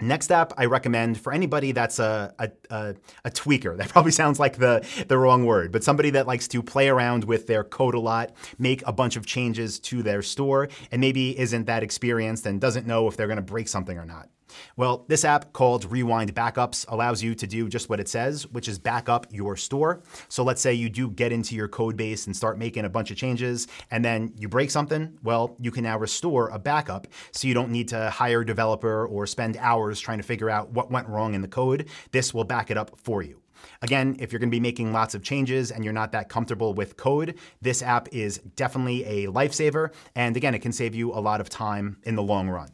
Next 0.00 0.30
app 0.30 0.52
I 0.56 0.66
recommend 0.66 1.20
for 1.20 1.32
anybody 1.32 1.72
that's 1.72 1.98
a, 1.98 2.34
a, 2.38 2.50
a, 2.70 2.94
a, 3.24 3.30
tweaker. 3.30 3.76
That 3.80 3.88
probably 3.88 4.12
sounds 4.12 4.38
like 4.38 4.58
the, 4.58 4.86
the 5.08 5.16
wrong 5.16 5.46
word, 5.46 5.72
but 5.72 5.82
somebody 5.82 6.10
that 6.10 6.26
likes 6.26 6.46
to 6.48 6.62
play 6.62 6.88
around 6.88 7.24
with 7.24 7.46
their 7.46 7.64
code 7.64 7.94
a 7.94 8.00
lot, 8.00 8.32
make 8.58 8.82
a 8.86 8.92
bunch 8.92 9.16
of 9.16 9.24
changes 9.24 9.78
to 9.80 10.02
their 10.02 10.20
store, 10.20 10.68
and 10.90 11.00
maybe 11.00 11.38
isn't 11.38 11.64
that 11.64 11.82
experienced 11.82 12.44
and 12.44 12.60
doesn't 12.60 12.86
know 12.86 13.08
if 13.08 13.16
they're 13.16 13.26
to 13.36 13.42
break 13.42 13.68
something 13.68 13.96
or 13.96 14.04
not. 14.04 14.28
Well, 14.76 15.04
this 15.08 15.24
app 15.24 15.52
called 15.52 15.90
Rewind 15.90 16.34
Backups 16.34 16.84
allows 16.88 17.22
you 17.22 17.34
to 17.34 17.46
do 17.46 17.68
just 17.68 17.88
what 17.88 18.00
it 18.00 18.08
says, 18.08 18.46
which 18.48 18.68
is 18.68 18.78
back 18.78 19.08
up 19.08 19.26
your 19.30 19.56
store. 19.56 20.02
So 20.28 20.42
let's 20.42 20.60
say 20.60 20.74
you 20.74 20.88
do 20.88 21.10
get 21.10 21.32
into 21.32 21.54
your 21.54 21.68
code 21.68 21.96
base 21.96 22.26
and 22.26 22.36
start 22.36 22.58
making 22.58 22.84
a 22.84 22.88
bunch 22.88 23.10
of 23.10 23.16
changes, 23.16 23.68
and 23.90 24.04
then 24.04 24.32
you 24.36 24.48
break 24.48 24.70
something. 24.70 25.18
Well, 25.22 25.56
you 25.58 25.70
can 25.70 25.84
now 25.84 25.98
restore 25.98 26.48
a 26.48 26.58
backup 26.58 27.06
so 27.32 27.48
you 27.48 27.54
don't 27.54 27.70
need 27.70 27.88
to 27.88 28.10
hire 28.10 28.40
a 28.40 28.46
developer 28.46 29.06
or 29.06 29.26
spend 29.26 29.56
hours 29.56 30.00
trying 30.00 30.18
to 30.18 30.24
figure 30.24 30.50
out 30.50 30.70
what 30.70 30.90
went 30.90 31.08
wrong 31.08 31.34
in 31.34 31.42
the 31.42 31.48
code. 31.48 31.88
This 32.12 32.32
will 32.32 32.44
back 32.44 32.70
it 32.70 32.76
up 32.76 32.98
for 33.02 33.22
you. 33.22 33.40
Again, 33.82 34.16
if 34.18 34.32
you're 34.32 34.38
going 34.38 34.50
to 34.50 34.54
be 34.54 34.60
making 34.60 34.92
lots 34.92 35.14
of 35.14 35.22
changes 35.22 35.70
and 35.70 35.84
you're 35.84 35.92
not 35.92 36.12
that 36.12 36.28
comfortable 36.28 36.74
with 36.74 36.96
code, 36.96 37.38
this 37.60 37.82
app 37.82 38.08
is 38.12 38.38
definitely 38.56 39.04
a 39.04 39.26
lifesaver. 39.30 39.92
And 40.14 40.36
again, 40.36 40.54
it 40.54 40.60
can 40.60 40.72
save 40.72 40.94
you 40.94 41.12
a 41.12 41.20
lot 41.20 41.40
of 41.40 41.48
time 41.48 41.98
in 42.04 42.14
the 42.14 42.22
long 42.22 42.48
run. 42.48 42.70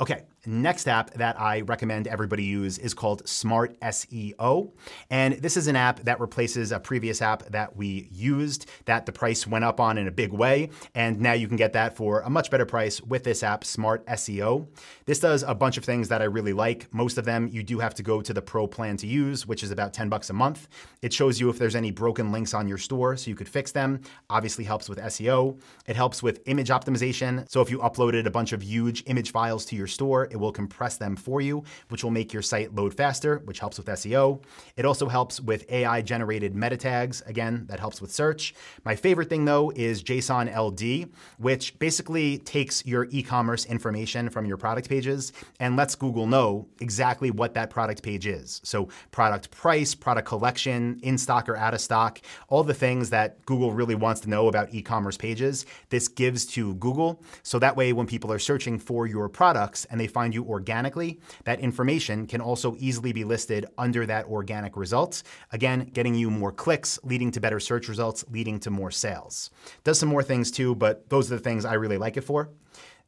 Okay, 0.00 0.22
next 0.46 0.88
app 0.88 1.12
that 1.14 1.40
I 1.40 1.60
recommend 1.62 2.06
everybody 2.06 2.44
use 2.44 2.78
is 2.78 2.94
called 2.94 3.28
Smart 3.28 3.78
SEO. 3.80 4.72
And 5.10 5.34
this 5.34 5.56
is 5.56 5.66
an 5.66 5.76
app 5.76 6.00
that 6.00 6.20
replaces 6.20 6.72
a 6.72 6.80
previous 6.80 7.20
app 7.20 7.44
that 7.50 7.76
we 7.76 8.08
used 8.12 8.68
that 8.86 9.06
the 9.06 9.12
price 9.12 9.46
went 9.46 9.64
up 9.64 9.80
on 9.80 9.98
in 9.98 10.06
a 10.06 10.10
big 10.10 10.32
way. 10.32 10.70
And 10.94 11.20
now 11.20 11.32
you 11.32 11.48
can 11.48 11.56
get 11.56 11.72
that 11.72 11.96
for 11.96 12.20
a 12.20 12.30
much 12.30 12.50
better 12.50 12.66
price 12.66 13.00
with 13.02 13.24
this 13.24 13.42
app, 13.42 13.64
Smart 13.64 14.06
SEO. 14.06 14.66
This 15.06 15.20
does 15.20 15.42
a 15.42 15.54
bunch 15.54 15.76
of 15.76 15.84
things 15.84 16.08
that 16.08 16.22
I 16.22 16.26
really 16.26 16.52
like. 16.52 16.92
Most 16.92 17.18
of 17.18 17.24
them 17.24 17.48
you 17.48 17.62
do 17.62 17.78
have 17.78 17.94
to 17.94 18.02
go 18.02 18.22
to 18.22 18.32
the 18.32 18.42
pro 18.42 18.66
plan 18.66 18.96
to 18.98 19.06
use, 19.06 19.46
which 19.46 19.62
is 19.62 19.70
about 19.70 19.92
10 19.92 20.08
bucks 20.08 20.30
a 20.30 20.32
month. 20.32 20.68
It 21.02 21.12
shows 21.12 21.40
you 21.40 21.48
if 21.50 21.58
there's 21.58 21.76
any 21.76 21.90
broken 21.90 22.32
links 22.32 22.54
on 22.54 22.68
your 22.68 22.78
store 22.78 23.16
so 23.16 23.30
you 23.30 23.36
could 23.36 23.48
fix 23.48 23.72
them. 23.72 24.00
Obviously 24.30 24.64
helps 24.64 24.88
with 24.88 24.98
SEO. 24.98 25.60
It 25.86 25.96
helps 25.96 26.22
with 26.22 26.40
image 26.46 26.68
optimization. 26.68 27.48
So 27.50 27.60
if 27.60 27.70
you 27.70 27.78
uploaded 27.78 28.26
a 28.26 28.30
bunch 28.30 28.52
of 28.52 28.62
huge 28.62 29.02
image 29.06 29.32
files 29.32 29.64
to 29.66 29.76
your 29.76 29.86
store, 29.86 30.27
it 30.30 30.36
will 30.36 30.52
compress 30.52 30.96
them 30.96 31.16
for 31.16 31.40
you, 31.40 31.64
which 31.88 32.04
will 32.04 32.10
make 32.10 32.32
your 32.32 32.42
site 32.42 32.74
load 32.74 32.94
faster, 32.94 33.38
which 33.44 33.60
helps 33.60 33.78
with 33.78 33.86
SEO. 33.86 34.42
It 34.76 34.84
also 34.84 35.08
helps 35.08 35.40
with 35.40 35.70
AI 35.70 36.02
generated 36.02 36.54
meta 36.54 36.76
tags. 36.76 37.22
Again, 37.26 37.66
that 37.68 37.80
helps 37.80 38.00
with 38.00 38.12
search. 38.12 38.54
My 38.84 38.96
favorite 38.96 39.28
thing 39.28 39.44
though 39.44 39.72
is 39.74 40.02
JSON 40.02 40.54
LD, 40.54 41.10
which 41.38 41.78
basically 41.78 42.38
takes 42.38 42.84
your 42.84 43.06
e 43.10 43.22
commerce 43.22 43.64
information 43.66 44.28
from 44.30 44.46
your 44.46 44.56
product 44.56 44.88
pages 44.88 45.32
and 45.60 45.76
lets 45.76 45.94
Google 45.94 46.26
know 46.26 46.66
exactly 46.80 47.30
what 47.30 47.54
that 47.54 47.70
product 47.70 48.02
page 48.02 48.26
is. 48.26 48.60
So, 48.64 48.88
product 49.10 49.50
price, 49.50 49.94
product 49.94 50.28
collection, 50.28 50.98
in 51.02 51.18
stock 51.18 51.48
or 51.48 51.56
out 51.56 51.74
of 51.74 51.80
stock, 51.80 52.20
all 52.48 52.64
the 52.64 52.74
things 52.74 53.10
that 53.10 53.44
Google 53.46 53.72
really 53.72 53.94
wants 53.94 54.20
to 54.22 54.30
know 54.30 54.48
about 54.48 54.72
e 54.74 54.82
commerce 54.82 55.16
pages, 55.16 55.66
this 55.90 56.08
gives 56.08 56.46
to 56.46 56.74
Google. 56.74 57.22
So 57.42 57.58
that 57.58 57.76
way, 57.76 57.92
when 57.92 58.06
people 58.06 58.32
are 58.32 58.38
searching 58.38 58.78
for 58.78 59.06
your 59.06 59.28
products 59.28 59.84
and 59.86 60.00
they 60.00 60.06
find 60.06 60.17
you 60.32 60.44
organically, 60.44 61.20
that 61.44 61.60
information 61.60 62.26
can 62.26 62.40
also 62.40 62.76
easily 62.78 63.12
be 63.12 63.24
listed 63.24 63.66
under 63.78 64.06
that 64.06 64.26
organic 64.26 64.76
result. 64.76 65.22
Again, 65.52 65.90
getting 65.92 66.14
you 66.14 66.30
more 66.30 66.52
clicks, 66.52 66.98
leading 67.02 67.30
to 67.32 67.40
better 67.40 67.60
search 67.60 67.88
results, 67.88 68.24
leading 68.30 68.58
to 68.60 68.70
more 68.70 68.90
sales. 68.90 69.50
Does 69.84 69.98
some 69.98 70.08
more 70.08 70.22
things 70.22 70.50
too, 70.50 70.74
but 70.74 71.08
those 71.08 71.30
are 71.30 71.36
the 71.36 71.42
things 71.42 71.64
I 71.64 71.74
really 71.74 71.98
like 71.98 72.16
it 72.16 72.22
for. 72.22 72.50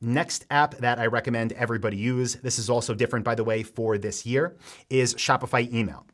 Next 0.00 0.46
app 0.50 0.76
that 0.78 0.98
I 0.98 1.06
recommend 1.06 1.52
everybody 1.52 1.96
use, 1.98 2.36
this 2.36 2.58
is 2.58 2.70
also 2.70 2.94
different 2.94 3.24
by 3.24 3.34
the 3.34 3.44
way 3.44 3.62
for 3.62 3.98
this 3.98 4.24
year, 4.24 4.56
is 4.88 5.14
Shopify 5.14 5.70
Email. 5.72 6.06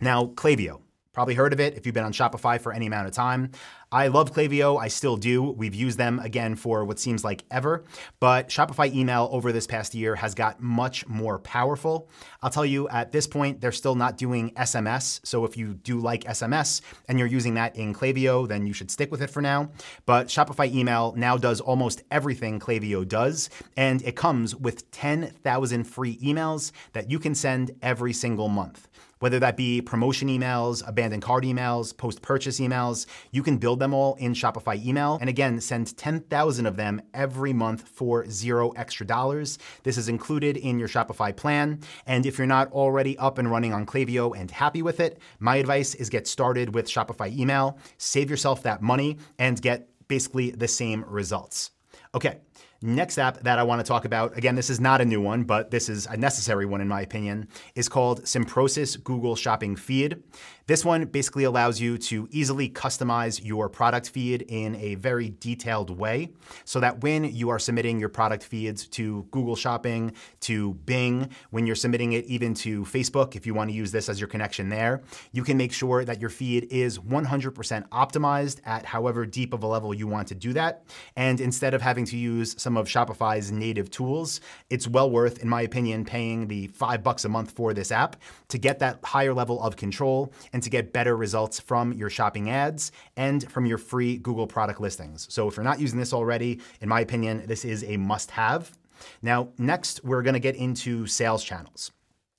Now, 0.00 0.26
Klaviyo, 0.26 0.80
Probably 1.16 1.32
heard 1.32 1.54
of 1.54 1.60
it 1.60 1.78
if 1.78 1.86
you've 1.86 1.94
been 1.94 2.04
on 2.04 2.12
Shopify 2.12 2.60
for 2.60 2.74
any 2.74 2.88
amount 2.88 3.08
of 3.08 3.14
time. 3.14 3.50
I 3.90 4.08
love 4.08 4.34
Klaviyo. 4.34 4.78
I 4.78 4.88
still 4.88 5.16
do. 5.16 5.42
We've 5.42 5.74
used 5.74 5.96
them 5.96 6.18
again 6.18 6.56
for 6.56 6.84
what 6.84 6.98
seems 6.98 7.24
like 7.24 7.42
ever. 7.50 7.84
But 8.20 8.50
Shopify 8.50 8.94
email 8.94 9.30
over 9.32 9.50
this 9.50 9.66
past 9.66 9.94
year 9.94 10.14
has 10.16 10.34
got 10.34 10.60
much 10.60 11.08
more 11.08 11.38
powerful. 11.38 12.10
I'll 12.42 12.50
tell 12.50 12.66
you 12.66 12.86
at 12.90 13.12
this 13.12 13.26
point, 13.26 13.62
they're 13.62 13.72
still 13.72 13.94
not 13.94 14.18
doing 14.18 14.50
SMS. 14.56 15.24
So 15.24 15.46
if 15.46 15.56
you 15.56 15.72
do 15.72 16.00
like 16.00 16.24
SMS 16.24 16.82
and 17.08 17.18
you're 17.18 17.28
using 17.28 17.54
that 17.54 17.76
in 17.76 17.94
Klaviyo, 17.94 18.46
then 18.46 18.66
you 18.66 18.74
should 18.74 18.90
stick 18.90 19.10
with 19.10 19.22
it 19.22 19.30
for 19.30 19.40
now. 19.40 19.70
But 20.04 20.26
Shopify 20.26 20.70
email 20.70 21.14
now 21.16 21.38
does 21.38 21.62
almost 21.62 22.02
everything 22.10 22.60
Klaviyo 22.60 23.08
does. 23.08 23.48
And 23.74 24.02
it 24.02 24.16
comes 24.16 24.54
with 24.54 24.90
10,000 24.90 25.84
free 25.84 26.18
emails 26.18 26.72
that 26.92 27.10
you 27.10 27.18
can 27.18 27.34
send 27.34 27.70
every 27.80 28.12
single 28.12 28.50
month 28.50 28.86
whether 29.18 29.38
that 29.38 29.56
be 29.56 29.80
promotion 29.80 30.28
emails, 30.28 30.86
abandoned 30.86 31.22
cart 31.22 31.44
emails, 31.44 31.96
post 31.96 32.22
purchase 32.22 32.60
emails. 32.60 33.06
You 33.30 33.42
can 33.42 33.58
build 33.58 33.80
them 33.80 33.94
all 33.94 34.14
in 34.16 34.34
Shopify 34.34 34.84
email. 34.84 35.18
And 35.20 35.28
again, 35.28 35.60
send 35.60 35.96
10,000 35.96 36.66
of 36.66 36.76
them 36.76 37.02
every 37.14 37.52
month 37.52 37.88
for 37.88 38.28
zero 38.28 38.70
extra 38.70 39.06
dollars. 39.06 39.58
This 39.82 39.98
is 39.98 40.08
included 40.08 40.56
in 40.56 40.78
your 40.78 40.88
Shopify 40.88 41.34
plan. 41.34 41.80
And 42.06 42.26
if 42.26 42.38
you're 42.38 42.46
not 42.46 42.70
already 42.72 43.16
up 43.18 43.38
and 43.38 43.50
running 43.50 43.72
on 43.72 43.86
Klaviyo 43.86 44.38
and 44.38 44.50
happy 44.50 44.82
with 44.82 45.00
it, 45.00 45.18
my 45.38 45.56
advice 45.56 45.94
is 45.94 46.10
get 46.10 46.26
started 46.26 46.74
with 46.74 46.88
Shopify 46.88 47.34
email, 47.36 47.78
save 47.98 48.30
yourself 48.30 48.62
that 48.62 48.82
money, 48.82 49.18
and 49.38 49.60
get 49.60 49.88
basically 50.08 50.50
the 50.50 50.68
same 50.68 51.04
results. 51.06 51.70
Okay, 52.14 52.38
Next 52.82 53.18
app 53.18 53.40
that 53.40 53.58
I 53.58 53.62
want 53.62 53.80
to 53.80 53.88
talk 53.88 54.04
about, 54.04 54.36
again, 54.36 54.54
this 54.54 54.70
is 54.70 54.80
not 54.80 55.00
a 55.00 55.04
new 55.04 55.20
one, 55.20 55.44
but 55.44 55.70
this 55.70 55.88
is 55.88 56.06
a 56.06 56.16
necessary 56.16 56.66
one 56.66 56.80
in 56.80 56.88
my 56.88 57.00
opinion, 57.00 57.48
is 57.74 57.88
called 57.88 58.22
Simprosys 58.24 59.02
Google 59.02 59.34
Shopping 59.34 59.76
Feed. 59.76 60.22
This 60.66 60.84
one 60.84 61.04
basically 61.04 61.44
allows 61.44 61.80
you 61.80 61.96
to 61.96 62.26
easily 62.32 62.68
customize 62.68 63.40
your 63.42 63.68
product 63.68 64.10
feed 64.10 64.42
in 64.48 64.74
a 64.76 64.96
very 64.96 65.30
detailed 65.38 65.90
way 65.90 66.30
so 66.64 66.80
that 66.80 67.02
when 67.02 67.24
you 67.24 67.50
are 67.50 67.60
submitting 67.60 68.00
your 68.00 68.08
product 68.08 68.42
feeds 68.42 68.88
to 68.88 69.28
Google 69.30 69.54
Shopping, 69.54 70.12
to 70.40 70.74
Bing, 70.74 71.30
when 71.50 71.68
you're 71.68 71.76
submitting 71.76 72.14
it 72.14 72.24
even 72.24 72.52
to 72.54 72.82
Facebook, 72.82 73.36
if 73.36 73.46
you 73.46 73.54
want 73.54 73.70
to 73.70 73.76
use 73.76 73.92
this 73.92 74.08
as 74.08 74.20
your 74.20 74.26
connection 74.26 74.68
there, 74.68 75.02
you 75.30 75.44
can 75.44 75.56
make 75.56 75.72
sure 75.72 76.04
that 76.04 76.20
your 76.20 76.30
feed 76.30 76.66
is 76.72 76.98
100% 76.98 77.88
optimized 77.90 78.60
at 78.64 78.84
however 78.84 79.24
deep 79.24 79.54
of 79.54 79.62
a 79.62 79.66
level 79.68 79.94
you 79.94 80.08
want 80.08 80.26
to 80.28 80.34
do 80.34 80.52
that. 80.52 80.84
And 81.14 81.40
instead 81.40 81.74
of 81.74 81.82
having 81.82 82.06
to 82.06 82.16
use 82.16 82.60
some 82.66 82.76
of 82.76 82.88
Shopify's 82.88 83.52
native 83.52 83.92
tools, 83.92 84.40
it's 84.70 84.88
well 84.88 85.08
worth, 85.08 85.38
in 85.38 85.48
my 85.48 85.62
opinion, 85.62 86.04
paying 86.04 86.48
the 86.48 86.66
five 86.66 87.00
bucks 87.04 87.24
a 87.24 87.28
month 87.28 87.52
for 87.52 87.72
this 87.72 87.92
app 87.92 88.16
to 88.48 88.58
get 88.58 88.80
that 88.80 88.98
higher 89.04 89.32
level 89.32 89.62
of 89.62 89.76
control 89.76 90.32
and 90.52 90.60
to 90.64 90.68
get 90.68 90.92
better 90.92 91.16
results 91.16 91.60
from 91.60 91.92
your 91.92 92.10
shopping 92.10 92.50
ads 92.50 92.90
and 93.16 93.48
from 93.52 93.66
your 93.66 93.78
free 93.78 94.16
Google 94.16 94.48
product 94.48 94.80
listings. 94.80 95.28
So 95.30 95.46
if 95.46 95.56
you're 95.56 95.62
not 95.62 95.78
using 95.78 96.00
this 96.00 96.12
already, 96.12 96.60
in 96.80 96.88
my 96.88 97.02
opinion, 97.02 97.46
this 97.46 97.64
is 97.64 97.84
a 97.84 97.98
must 97.98 98.32
have. 98.32 98.76
Now, 99.22 99.50
next, 99.58 100.02
we're 100.02 100.22
to 100.34 100.40
get 100.40 100.56
into 100.56 101.06
sales 101.06 101.44
channels. 101.44 101.92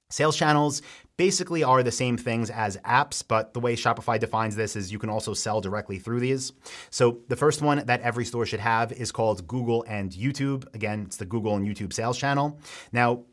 Sales 0.10 0.38
channels 0.38 0.82
basically 1.18 1.64
are 1.64 1.84
the 1.84 1.92
same 1.92 2.16
things 2.18 2.50
as 2.50 2.78
apps, 2.78 3.24
but 3.28 3.54
the 3.54 3.60
way 3.60 3.76
Shopify 3.76 4.20
defines 4.20 4.56
this 4.56 4.76
is 4.76 4.92
you 4.92 5.00
can 5.00 5.10
also 5.10 5.34
sell 5.34 5.60
directly 5.60 6.00
through 6.00 6.20
these. 6.20 6.54
So 6.92 7.20
the 7.28 7.36
first 7.36 7.62
one 7.62 7.86
that 7.86 8.02
every 8.02 8.24
store 8.24 8.46
should 8.46 8.60
have 8.60 8.92
is 8.92 9.12
called 9.12 9.48
Google 9.48 9.84
and 9.88 10.12
YouTube. 10.12 10.74
Again, 10.74 11.04
it's 11.08 11.18
the 11.18 11.26
Google 11.26 11.56
and 11.56 11.68
YouTube 11.68 11.92
sales 11.92 12.18
channel. 12.18 12.60
Now, 12.92 13.24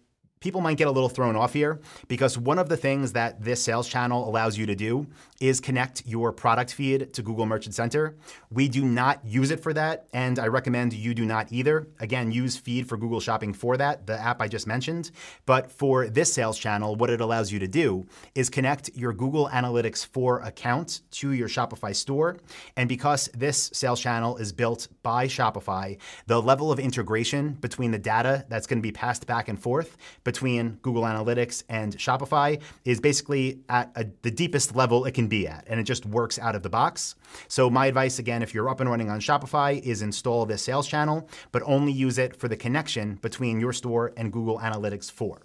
people 0.44 0.60
might 0.60 0.76
get 0.76 0.86
a 0.86 0.90
little 0.90 1.08
thrown 1.08 1.36
off 1.36 1.54
here 1.54 1.80
because 2.06 2.36
one 2.36 2.58
of 2.58 2.68
the 2.68 2.76
things 2.76 3.12
that 3.14 3.42
this 3.42 3.62
sales 3.62 3.88
channel 3.88 4.28
allows 4.28 4.58
you 4.58 4.66
to 4.66 4.74
do 4.74 5.06
is 5.40 5.58
connect 5.58 6.06
your 6.06 6.32
product 6.32 6.72
feed 6.74 7.12
to 7.14 7.22
Google 7.22 7.46
Merchant 7.46 7.74
Center. 7.74 8.14
We 8.50 8.68
do 8.68 8.84
not 8.84 9.24
use 9.24 9.50
it 9.50 9.60
for 9.60 9.72
that, 9.72 10.06
and 10.12 10.38
I 10.38 10.48
recommend 10.48 10.92
you 10.92 11.14
do 11.14 11.24
not 11.24 11.50
either. 11.50 11.88
Again, 11.98 12.30
use 12.30 12.56
Feed 12.58 12.86
for 12.86 12.98
Google 12.98 13.20
Shopping 13.20 13.54
for 13.54 13.78
that, 13.78 14.06
the 14.06 14.20
app 14.20 14.42
I 14.42 14.48
just 14.48 14.66
mentioned. 14.66 15.10
But 15.46 15.72
for 15.72 16.08
this 16.08 16.32
sales 16.32 16.58
channel, 16.58 16.94
what 16.94 17.08
it 17.08 17.22
allows 17.22 17.50
you 17.50 17.58
to 17.58 17.66
do 17.66 18.06
is 18.34 18.50
connect 18.50 18.90
your 18.94 19.14
Google 19.14 19.48
Analytics 19.48 20.06
4 20.06 20.40
account 20.40 21.00
to 21.12 21.32
your 21.32 21.48
Shopify 21.48 21.96
store. 21.96 22.36
And 22.76 22.86
because 22.86 23.28
this 23.34 23.70
sales 23.72 24.00
channel 24.00 24.36
is 24.36 24.52
built 24.52 24.88
by 25.02 25.26
Shopify, 25.26 25.96
the 26.26 26.40
level 26.40 26.70
of 26.70 26.78
integration 26.78 27.54
between 27.54 27.90
the 27.90 27.98
data 27.98 28.44
that's 28.48 28.66
going 28.66 28.78
to 28.78 28.82
be 28.82 28.92
passed 28.92 29.26
back 29.26 29.48
and 29.48 29.58
forth 29.58 29.96
between 30.34 30.78
Google 30.82 31.04
Analytics 31.04 31.62
and 31.68 31.96
Shopify 31.96 32.60
is 32.84 32.98
basically 32.98 33.60
at 33.68 33.92
a, 33.94 34.04
the 34.22 34.32
deepest 34.32 34.74
level 34.74 35.04
it 35.04 35.12
can 35.12 35.28
be 35.28 35.46
at, 35.46 35.64
and 35.68 35.78
it 35.78 35.84
just 35.84 36.04
works 36.06 36.40
out 36.40 36.56
of 36.56 36.64
the 36.64 36.68
box. 36.68 37.14
So, 37.46 37.70
my 37.70 37.86
advice 37.86 38.18
again, 38.18 38.42
if 38.42 38.52
you're 38.52 38.68
up 38.68 38.80
and 38.80 38.90
running 38.90 39.10
on 39.10 39.20
Shopify, 39.20 39.80
is 39.80 40.02
install 40.02 40.44
this 40.44 40.62
sales 40.62 40.88
channel, 40.88 41.28
but 41.52 41.62
only 41.64 41.92
use 41.92 42.18
it 42.18 42.34
for 42.34 42.48
the 42.48 42.56
connection 42.56 43.14
between 43.22 43.60
your 43.60 43.72
store 43.72 44.12
and 44.16 44.32
Google 44.32 44.58
Analytics 44.58 45.08
4. 45.08 45.40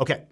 Okay, 0.00 0.24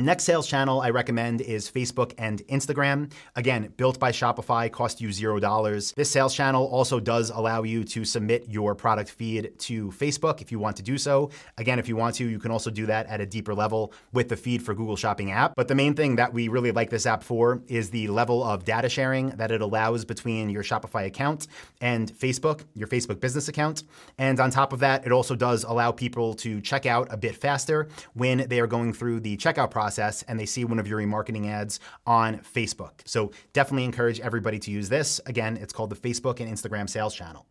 Next 0.00 0.22
sales 0.22 0.46
channel 0.46 0.80
I 0.80 0.90
recommend 0.90 1.40
is 1.40 1.68
Facebook 1.68 2.12
and 2.18 2.40
Instagram. 2.46 3.10
Again, 3.34 3.72
built 3.76 3.98
by 3.98 4.12
Shopify, 4.12 4.70
cost 4.70 5.00
you 5.00 5.08
$0. 5.08 5.94
This 5.96 6.08
sales 6.08 6.36
channel 6.36 6.66
also 6.66 7.00
does 7.00 7.30
allow 7.30 7.64
you 7.64 7.82
to 7.82 8.04
submit 8.04 8.44
your 8.48 8.76
product 8.76 9.10
feed 9.10 9.58
to 9.58 9.88
Facebook 9.88 10.40
if 10.40 10.52
you 10.52 10.60
want 10.60 10.76
to 10.76 10.84
do 10.84 10.98
so. 10.98 11.30
Again, 11.56 11.80
if 11.80 11.88
you 11.88 11.96
want 11.96 12.14
to, 12.14 12.24
you 12.24 12.38
can 12.38 12.52
also 12.52 12.70
do 12.70 12.86
that 12.86 13.08
at 13.08 13.20
a 13.20 13.26
deeper 13.26 13.56
level 13.56 13.92
with 14.12 14.28
the 14.28 14.36
feed 14.36 14.62
for 14.62 14.72
Google 14.72 14.94
Shopping 14.94 15.32
app. 15.32 15.54
But 15.56 15.66
the 15.66 15.74
main 15.74 15.94
thing 15.94 16.14
that 16.14 16.32
we 16.32 16.46
really 16.46 16.70
like 16.70 16.90
this 16.90 17.04
app 17.04 17.24
for 17.24 17.60
is 17.66 17.90
the 17.90 18.06
level 18.06 18.44
of 18.44 18.64
data 18.64 18.88
sharing 18.88 19.30
that 19.30 19.50
it 19.50 19.62
allows 19.62 20.04
between 20.04 20.48
your 20.48 20.62
Shopify 20.62 21.06
account 21.06 21.48
and 21.80 22.12
Facebook, 22.12 22.60
your 22.76 22.86
Facebook 22.86 23.18
business 23.18 23.48
account. 23.48 23.82
And 24.16 24.38
on 24.38 24.52
top 24.52 24.72
of 24.72 24.78
that, 24.78 25.04
it 25.06 25.10
also 25.10 25.34
does 25.34 25.64
allow 25.64 25.90
people 25.90 26.34
to 26.34 26.60
check 26.60 26.86
out 26.86 27.08
a 27.10 27.16
bit 27.16 27.34
faster 27.34 27.88
when 28.14 28.46
they 28.48 28.60
are 28.60 28.68
going 28.68 28.92
through 28.92 29.18
the 29.18 29.36
checkout 29.38 29.72
process 29.72 29.87
process 29.88 30.22
and 30.24 30.38
they 30.38 30.44
see 30.44 30.64
one 30.64 30.78
of 30.78 30.86
your 30.86 31.00
remarketing 31.00 31.48
ads 31.48 31.80
on 32.06 32.38
Facebook. 32.40 33.00
So 33.06 33.32
definitely 33.54 33.84
encourage 33.84 34.20
everybody 34.20 34.58
to 34.58 34.70
use 34.70 34.90
this. 34.90 35.18
Again, 35.24 35.56
it's 35.56 35.72
called 35.72 35.88
the 35.90 35.96
Facebook 35.96 36.40
and 36.40 36.52
Instagram 36.52 36.90
sales 36.90 37.14
channel. 37.14 37.46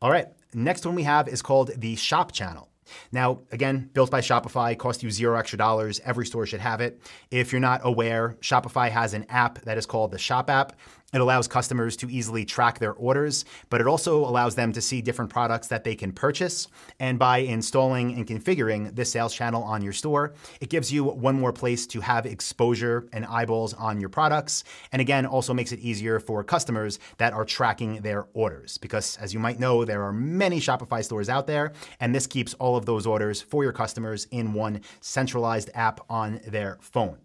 All 0.00 0.10
right, 0.10 0.28
next 0.54 0.86
one 0.86 0.94
we 0.94 1.02
have 1.02 1.26
is 1.28 1.42
called 1.42 1.72
the 1.76 1.96
shop 1.96 2.30
channel. 2.30 2.68
Now, 3.10 3.40
again, 3.50 3.90
built 3.94 4.10
by 4.10 4.20
Shopify, 4.20 4.76
cost 4.76 5.02
you 5.02 5.10
zero 5.10 5.36
extra 5.38 5.56
dollars. 5.56 6.00
Every 6.04 6.26
store 6.26 6.46
should 6.46 6.60
have 6.60 6.80
it. 6.80 7.00
If 7.30 7.52
you're 7.52 7.60
not 7.60 7.80
aware, 7.84 8.36
Shopify 8.40 8.90
has 8.90 9.14
an 9.14 9.24
app 9.28 9.60
that 9.62 9.78
is 9.78 9.86
called 9.86 10.10
the 10.10 10.18
Shop 10.18 10.50
app. 10.50 10.74
It 11.12 11.20
allows 11.20 11.46
customers 11.46 11.96
to 11.98 12.10
easily 12.10 12.44
track 12.44 12.78
their 12.78 12.94
orders, 12.94 13.44
but 13.68 13.80
it 13.80 13.86
also 13.86 14.24
allows 14.24 14.54
them 14.54 14.72
to 14.72 14.80
see 14.80 15.02
different 15.02 15.30
products 15.30 15.68
that 15.68 15.84
they 15.84 15.94
can 15.94 16.12
purchase. 16.12 16.68
And 16.98 17.18
by 17.18 17.38
installing 17.38 18.14
and 18.14 18.26
configuring 18.26 18.94
this 18.96 19.12
sales 19.12 19.34
channel 19.34 19.62
on 19.62 19.82
your 19.82 19.92
store, 19.92 20.32
it 20.60 20.70
gives 20.70 20.90
you 20.90 21.04
one 21.04 21.38
more 21.38 21.52
place 21.52 21.86
to 21.88 22.00
have 22.00 22.24
exposure 22.24 23.08
and 23.12 23.26
eyeballs 23.26 23.74
on 23.74 24.00
your 24.00 24.08
products. 24.08 24.64
And 24.90 25.02
again, 25.02 25.26
also 25.26 25.52
makes 25.52 25.72
it 25.72 25.80
easier 25.80 26.18
for 26.18 26.42
customers 26.42 26.98
that 27.18 27.32
are 27.34 27.44
tracking 27.44 28.00
their 28.00 28.26
orders. 28.32 28.78
Because 28.78 29.18
as 29.18 29.34
you 29.34 29.40
might 29.40 29.60
know, 29.60 29.84
there 29.84 30.02
are 30.02 30.12
many 30.12 30.60
Shopify 30.60 31.04
stores 31.04 31.28
out 31.28 31.46
there, 31.46 31.72
and 32.00 32.14
this 32.14 32.26
keeps 32.26 32.54
all 32.54 32.76
of 32.76 32.86
those 32.86 33.06
orders 33.06 33.42
for 33.42 33.62
your 33.62 33.72
customers 33.72 34.26
in 34.30 34.54
one 34.54 34.80
centralized 35.00 35.68
app 35.74 36.00
on 36.08 36.40
their 36.46 36.78
phone. 36.80 37.18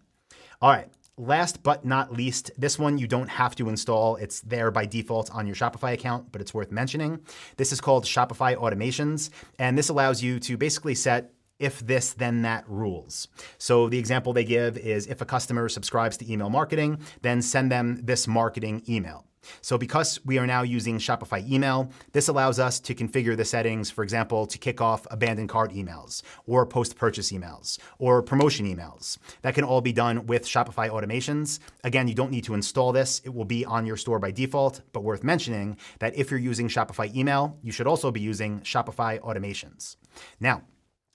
All 0.60 0.70
right, 0.70 0.88
Last 1.18 1.64
but 1.64 1.84
not 1.84 2.12
least, 2.12 2.52
this 2.56 2.78
one 2.78 2.96
you 2.96 3.08
don't 3.08 3.28
have 3.28 3.56
to 3.56 3.68
install. 3.68 4.14
It's 4.16 4.40
there 4.40 4.70
by 4.70 4.86
default 4.86 5.34
on 5.34 5.48
your 5.48 5.56
Shopify 5.56 5.92
account, 5.92 6.30
but 6.30 6.40
it's 6.40 6.54
worth 6.54 6.70
mentioning. 6.70 7.18
This 7.56 7.72
is 7.72 7.80
called 7.80 8.04
Shopify 8.04 8.54
Automations, 8.54 9.30
and 9.58 9.76
this 9.76 9.88
allows 9.88 10.22
you 10.22 10.38
to 10.38 10.56
basically 10.56 10.94
set 10.94 11.32
if 11.58 11.80
this, 11.80 12.12
then 12.12 12.42
that 12.42 12.64
rules. 12.68 13.26
So 13.58 13.88
the 13.88 13.98
example 13.98 14.32
they 14.32 14.44
give 14.44 14.78
is 14.78 15.08
if 15.08 15.20
a 15.20 15.24
customer 15.24 15.68
subscribes 15.68 16.16
to 16.18 16.32
email 16.32 16.50
marketing, 16.50 17.00
then 17.22 17.42
send 17.42 17.72
them 17.72 18.00
this 18.04 18.28
marketing 18.28 18.84
email. 18.88 19.27
So 19.60 19.78
because 19.78 20.20
we 20.24 20.38
are 20.38 20.46
now 20.46 20.62
using 20.62 20.98
Shopify 20.98 21.48
email, 21.48 21.90
this 22.12 22.28
allows 22.28 22.58
us 22.58 22.80
to 22.80 22.94
configure 22.94 23.36
the 23.36 23.44
settings, 23.44 23.90
for 23.90 24.02
example, 24.02 24.46
to 24.46 24.58
kick 24.58 24.80
off 24.80 25.06
abandoned 25.10 25.48
cart 25.48 25.72
emails 25.72 26.22
or 26.46 26.66
post-purchase 26.66 27.32
emails 27.32 27.78
or 27.98 28.22
promotion 28.22 28.66
emails. 28.66 29.18
That 29.42 29.54
can 29.54 29.64
all 29.64 29.80
be 29.80 29.92
done 29.92 30.26
with 30.26 30.44
Shopify 30.44 30.90
automations. 30.90 31.60
Again, 31.84 32.08
you 32.08 32.14
don't 32.14 32.30
need 32.30 32.44
to 32.44 32.54
install 32.54 32.92
this. 32.92 33.20
It 33.24 33.34
will 33.34 33.44
be 33.44 33.64
on 33.64 33.86
your 33.86 33.96
store 33.96 34.18
by 34.18 34.30
default, 34.30 34.82
but 34.92 35.04
worth 35.04 35.24
mentioning 35.24 35.76
that 35.98 36.16
if 36.16 36.30
you're 36.30 36.40
using 36.40 36.68
Shopify 36.68 37.14
email, 37.14 37.58
you 37.62 37.72
should 37.72 37.86
also 37.86 38.10
be 38.10 38.20
using 38.20 38.60
Shopify 38.60 39.18
automations. 39.20 39.96
Now, 40.40 40.62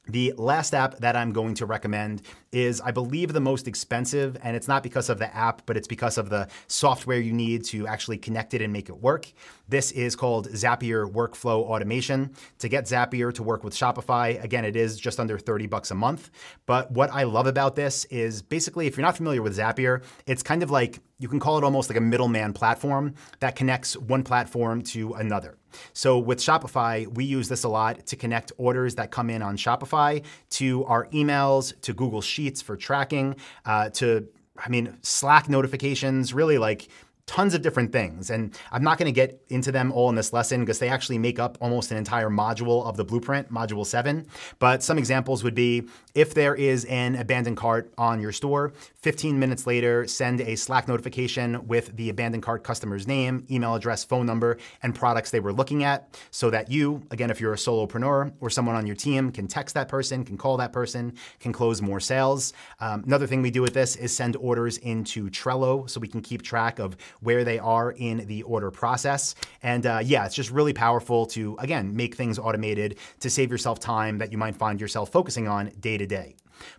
The 0.08 0.34
last 0.38 0.74
app 0.74 0.98
that 0.98 1.16
I'm 1.16 1.32
going 1.32 1.56
to 1.56 1.66
recommend 1.66 2.24
is, 2.52 2.82
I 2.82 2.92
believe, 2.92 3.32
the 3.32 3.40
most 3.40 3.70
expensive, 3.70 4.38
and 4.44 4.54
it's 4.54 4.68
not 4.68 4.84
because 4.84 5.10
of 5.10 5.18
the 5.18 5.34
app, 5.34 5.66
but 5.66 5.78
it's 5.78 5.88
because 5.88 6.18
of 6.18 6.30
the 6.30 6.50
software 6.68 7.20
you 7.20 7.32
need 7.32 7.64
to 7.66 7.88
actually 7.88 8.18
connect 8.18 8.54
it 8.54 8.62
and 8.62 8.74
make 8.74 8.90
it 8.90 8.98
work. 8.98 9.32
This 9.70 9.92
is 9.92 10.18
called 10.18 10.50
Zapier 10.50 11.10
Workflow 11.10 11.62
Automation. 11.64 12.36
To 12.60 12.68
get 12.68 12.84
Zapier 12.84 13.34
to 13.34 13.44
work 13.44 13.64
with 13.64 13.74
Shopify, 13.74 14.44
again, 14.44 14.66
it 14.66 14.76
is 14.76 15.00
just 15.00 15.22
under 15.22 15.40
30 15.40 15.68
bucks 15.68 15.90
a 15.90 15.96
month. 15.96 16.32
But 16.66 16.92
what 16.92 17.10
I 17.12 17.24
love 17.24 17.48
about 17.48 17.78
this 17.78 18.04
is 18.06 18.42
basically, 18.42 18.88
if 18.88 18.98
you're 18.98 19.06
not 19.06 19.16
familiar 19.16 19.42
with 19.42 19.58
Zapier, 19.58 20.04
it's 20.28 20.44
kind 20.44 20.64
of 20.64 20.70
like 20.70 21.00
you 21.24 21.30
can 21.30 21.40
call 21.40 21.58
it 21.58 21.64
almost 21.64 21.90
like 21.90 21.98
a 21.98 22.02
middleman 22.02 22.52
platform 22.52 23.16
that 23.40 23.56
connects 23.56 23.96
one 23.96 24.24
platform 24.24 24.82
to 24.82 25.14
another. 25.14 25.58
So 25.94 26.20
with 26.20 26.40
Shopify, 26.40 27.08
we 27.08 27.24
use 27.24 27.48
this 27.48 27.64
a 27.64 27.70
lot 27.70 28.06
to 28.08 28.18
connect 28.18 28.52
orders 28.58 28.96
that 28.96 29.10
come 29.10 29.30
in 29.30 29.42
on 29.42 29.56
Shopify 29.56 30.22
to 30.50 30.84
our 30.84 31.08
emails, 31.08 31.80
to 31.84 31.94
Google 31.94 32.20
Sheets 32.20 32.62
for 32.62 32.76
tracking, 32.76 33.38
uh, 33.66 33.90
to 33.92 34.28
I 34.58 34.68
mean, 34.68 34.98
Slack 35.02 35.48
notifications, 35.48 36.34
really 36.34 36.58
like 36.58 36.90
tons 37.26 37.54
of 37.54 37.62
different 37.62 37.92
things. 37.92 38.30
And 38.30 38.58
I'm 38.72 38.84
not 38.84 38.98
going 38.98 39.06
to 39.06 39.14
get 39.14 39.42
into 39.50 39.72
them 39.72 39.92
all 39.94 40.10
in 40.10 40.16
this 40.16 40.34
lesson 40.34 40.60
because 40.60 40.80
they 40.80 40.90
actually 40.90 41.18
make 41.18 41.40
up 41.40 41.58
almost 41.62 41.92
an 41.92 41.98
entire 41.98 42.30
module 42.30 42.86
of 42.86 42.98
the 42.98 43.06
blueprint, 43.06 43.52
module 43.52 43.86
seven. 43.86 44.28
But 44.60 44.84
some 44.84 44.98
examples 44.98 45.44
would 45.44 45.56
be 45.56 45.88
if 46.16 46.34
there 46.34 46.54
is 46.54 46.86
an 46.86 47.16
abandoned 47.16 47.58
cart 47.58 47.94
on 47.98 48.20
your 48.20 48.34
store, 48.34 48.74
15 49.02 49.40
minutes 49.40 49.66
later, 49.66 50.06
send 50.06 50.42
a 50.42 50.56
Slack 50.56 50.88
notification 50.88 51.66
with 51.66 51.96
the 51.96 52.10
abandoned 52.10 52.44
cart 52.44 52.64
customer's 52.64 53.08
name, 53.08 53.46
email 53.50 53.74
address, 53.76 54.04
phone 54.04 54.26
number, 54.26 54.58
and 54.82 54.94
products 54.94 55.32
they 55.32 55.40
were 55.40 55.54
looking 55.54 55.84
at 55.84 56.20
so 56.30 56.50
that 56.50 56.70
you, 56.70 57.02
again, 57.12 57.32
if 57.32 57.40
you're 57.40 57.54
a 57.54 57.58
solopreneur 57.58 58.34
or 58.42 58.50
someone 58.50 58.76
on 58.76 58.86
your 58.86 58.96
team, 58.96 59.32
can 59.32 59.48
text 59.48 59.76
that 59.76 59.88
person, 59.88 60.26
can 60.26 60.38
call 60.38 60.58
that 60.58 60.74
person, 60.74 61.14
can 61.40 61.54
close 61.54 61.82
more 61.82 62.00
sales. 62.00 62.54
Um, 62.82 63.04
another 63.06 63.28
thing 63.28 63.42
we 63.42 63.52
do 63.52 63.62
with 63.62 63.74
this 63.74 63.96
is 63.96 64.14
send 64.16 64.36
orders 64.36 64.78
into 64.80 65.30
Trello 65.30 65.90
so 65.90 66.00
we 66.00 66.08
can 66.08 66.22
keep 66.22 66.42
track 66.42 66.80
of 66.80 66.98
where 67.22 67.44
they 67.44 67.60
are 67.60 67.92
in 67.92 68.26
the 68.28 68.44
order 68.44 68.72
process. 68.72 69.36
And 69.62 69.86
uh, 69.86 70.02
yeah, 70.04 70.26
it's 70.26 70.36
just 70.36 70.52
really 70.52 70.74
powerful 70.74 71.26
to, 71.28 71.56
again, 71.60 71.96
make 71.96 72.16
things 72.16 72.40
automated 72.40 72.98
to 73.20 73.30
save 73.30 73.52
yourself 73.52 73.80
time 73.80 74.18
that 74.18 74.32
you 74.32 74.38
might 74.38 74.56
find 74.56 74.80
yourself 74.80 75.12
focusing 75.12 75.48
on 75.48 75.72
day 75.80 75.98
to 75.98 76.06
day. 76.06 76.36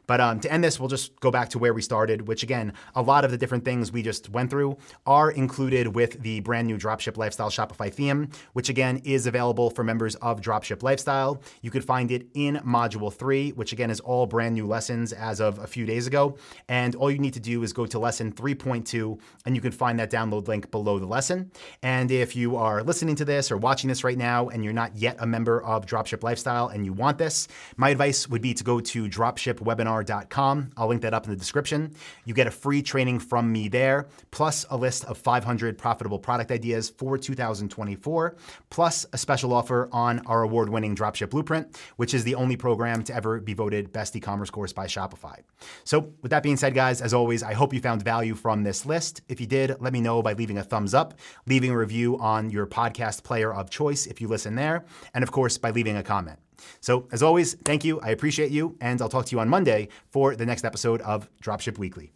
But 0.06 0.20
um, 0.20 0.40
to 0.40 0.52
end 0.52 0.62
this, 0.62 0.78
we'll 0.78 0.88
just 0.88 1.18
go 1.20 1.30
back 1.30 1.48
to 1.50 1.58
where 1.58 1.74
we 1.74 1.82
started, 1.82 2.28
which 2.28 2.42
again, 2.42 2.72
a 2.94 3.02
lot 3.02 3.24
of 3.24 3.30
the 3.30 3.38
different 3.38 3.64
things 3.64 3.92
we 3.92 4.02
just 4.02 4.30
went 4.30 4.50
through 4.50 4.76
are 5.06 5.30
included 5.30 5.94
with 5.94 6.22
the 6.22 6.40
brand 6.40 6.66
new 6.66 6.76
Dropship 6.76 7.16
Lifestyle 7.16 7.50
Shopify 7.50 7.92
theme, 7.92 8.28
which 8.52 8.68
again 8.68 9.00
is 9.04 9.26
available 9.26 9.70
for 9.70 9.84
members 9.84 10.14
of 10.16 10.40
Dropship 10.40 10.82
Lifestyle. 10.82 11.40
You 11.62 11.70
could 11.70 11.84
find 11.84 12.10
it 12.10 12.26
in 12.34 12.56
Module 12.56 13.12
3, 13.12 13.50
which 13.52 13.72
again 13.72 13.90
is 13.90 14.00
all 14.00 14.26
brand 14.26 14.54
new 14.54 14.66
lessons 14.66 15.12
as 15.12 15.40
of 15.40 15.58
a 15.58 15.66
few 15.66 15.86
days 15.86 16.06
ago. 16.06 16.36
And 16.68 16.94
all 16.94 17.10
you 17.10 17.18
need 17.18 17.34
to 17.34 17.40
do 17.40 17.62
is 17.62 17.72
go 17.72 17.86
to 17.86 17.98
lesson 17.98 18.32
3.2, 18.32 19.18
and 19.46 19.54
you 19.54 19.62
can 19.62 19.72
find 19.72 19.98
that 19.98 20.10
download 20.10 20.48
link 20.48 20.70
below 20.70 20.98
the 20.98 21.06
lesson. 21.06 21.50
And 21.82 22.10
if 22.10 22.36
you 22.36 22.56
are 22.56 22.82
listening 22.82 23.16
to 23.16 23.24
this 23.24 23.50
or 23.50 23.56
watching 23.56 23.88
this 23.88 24.04
right 24.04 24.18
now 24.18 24.48
and 24.48 24.64
you're 24.64 24.72
not 24.72 24.96
yet 24.96 25.16
a 25.18 25.26
member 25.26 25.62
of 25.62 25.86
Dropship 25.86 26.22
Lifestyle 26.22 26.68
and 26.68 26.84
you 26.84 26.92
want 26.92 27.18
this, 27.18 27.48
my 27.76 27.90
advice 27.90 28.28
would 28.28 28.42
be 28.42 28.54
to 28.54 28.64
go 28.64 28.80
to 28.80 29.08
Dropship 29.08 29.60
Web 29.64 29.74
webinar.com. 29.74 30.70
I'll 30.76 30.88
link 30.88 31.02
that 31.02 31.14
up 31.14 31.24
in 31.24 31.30
the 31.30 31.36
description. 31.36 31.94
You 32.24 32.34
get 32.34 32.46
a 32.46 32.50
free 32.50 32.82
training 32.82 33.18
from 33.18 33.50
me 33.50 33.68
there, 33.68 34.06
plus 34.30 34.66
a 34.70 34.76
list 34.76 35.04
of 35.06 35.18
500 35.18 35.76
profitable 35.78 36.18
product 36.18 36.50
ideas 36.50 36.90
for 36.90 37.18
2024, 37.18 38.36
plus 38.70 39.06
a 39.12 39.18
special 39.18 39.52
offer 39.52 39.88
on 39.92 40.20
our 40.26 40.42
award 40.42 40.68
winning 40.68 40.94
Dropship 40.94 41.30
Blueprint, 41.30 41.76
which 41.96 42.14
is 42.14 42.24
the 42.24 42.34
only 42.34 42.56
program 42.56 43.02
to 43.04 43.14
ever 43.14 43.40
be 43.40 43.54
voted 43.54 43.92
best 43.92 44.14
e 44.16 44.20
commerce 44.20 44.50
course 44.50 44.72
by 44.72 44.86
Shopify. 44.86 45.40
So, 45.84 46.12
with 46.22 46.30
that 46.30 46.42
being 46.42 46.56
said, 46.56 46.74
guys, 46.74 47.00
as 47.00 47.14
always, 47.14 47.42
I 47.42 47.54
hope 47.54 47.72
you 47.72 47.80
found 47.80 48.02
value 48.02 48.34
from 48.34 48.62
this 48.62 48.86
list. 48.86 49.22
If 49.28 49.40
you 49.40 49.46
did, 49.46 49.76
let 49.80 49.92
me 49.92 50.00
know 50.00 50.22
by 50.22 50.34
leaving 50.34 50.58
a 50.58 50.64
thumbs 50.64 50.94
up, 50.94 51.14
leaving 51.46 51.70
a 51.70 51.78
review 51.78 52.18
on 52.18 52.50
your 52.50 52.66
podcast 52.66 53.22
player 53.22 53.52
of 53.52 53.70
choice 53.70 54.06
if 54.06 54.20
you 54.20 54.28
listen 54.28 54.54
there, 54.54 54.84
and 55.14 55.22
of 55.22 55.32
course, 55.32 55.58
by 55.58 55.70
leaving 55.70 55.96
a 55.96 56.02
comment. 56.02 56.38
So, 56.80 57.08
as 57.12 57.22
always, 57.22 57.54
thank 57.54 57.84
you. 57.84 58.00
I 58.00 58.10
appreciate 58.10 58.50
you. 58.50 58.76
And 58.80 59.00
I'll 59.00 59.08
talk 59.08 59.26
to 59.26 59.32
you 59.36 59.40
on 59.40 59.48
Monday 59.48 59.88
for 60.10 60.36
the 60.36 60.46
next 60.46 60.64
episode 60.64 61.00
of 61.02 61.28
Dropship 61.42 61.78
Weekly. 61.78 62.12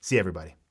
See 0.00 0.18
everybody. 0.18 0.61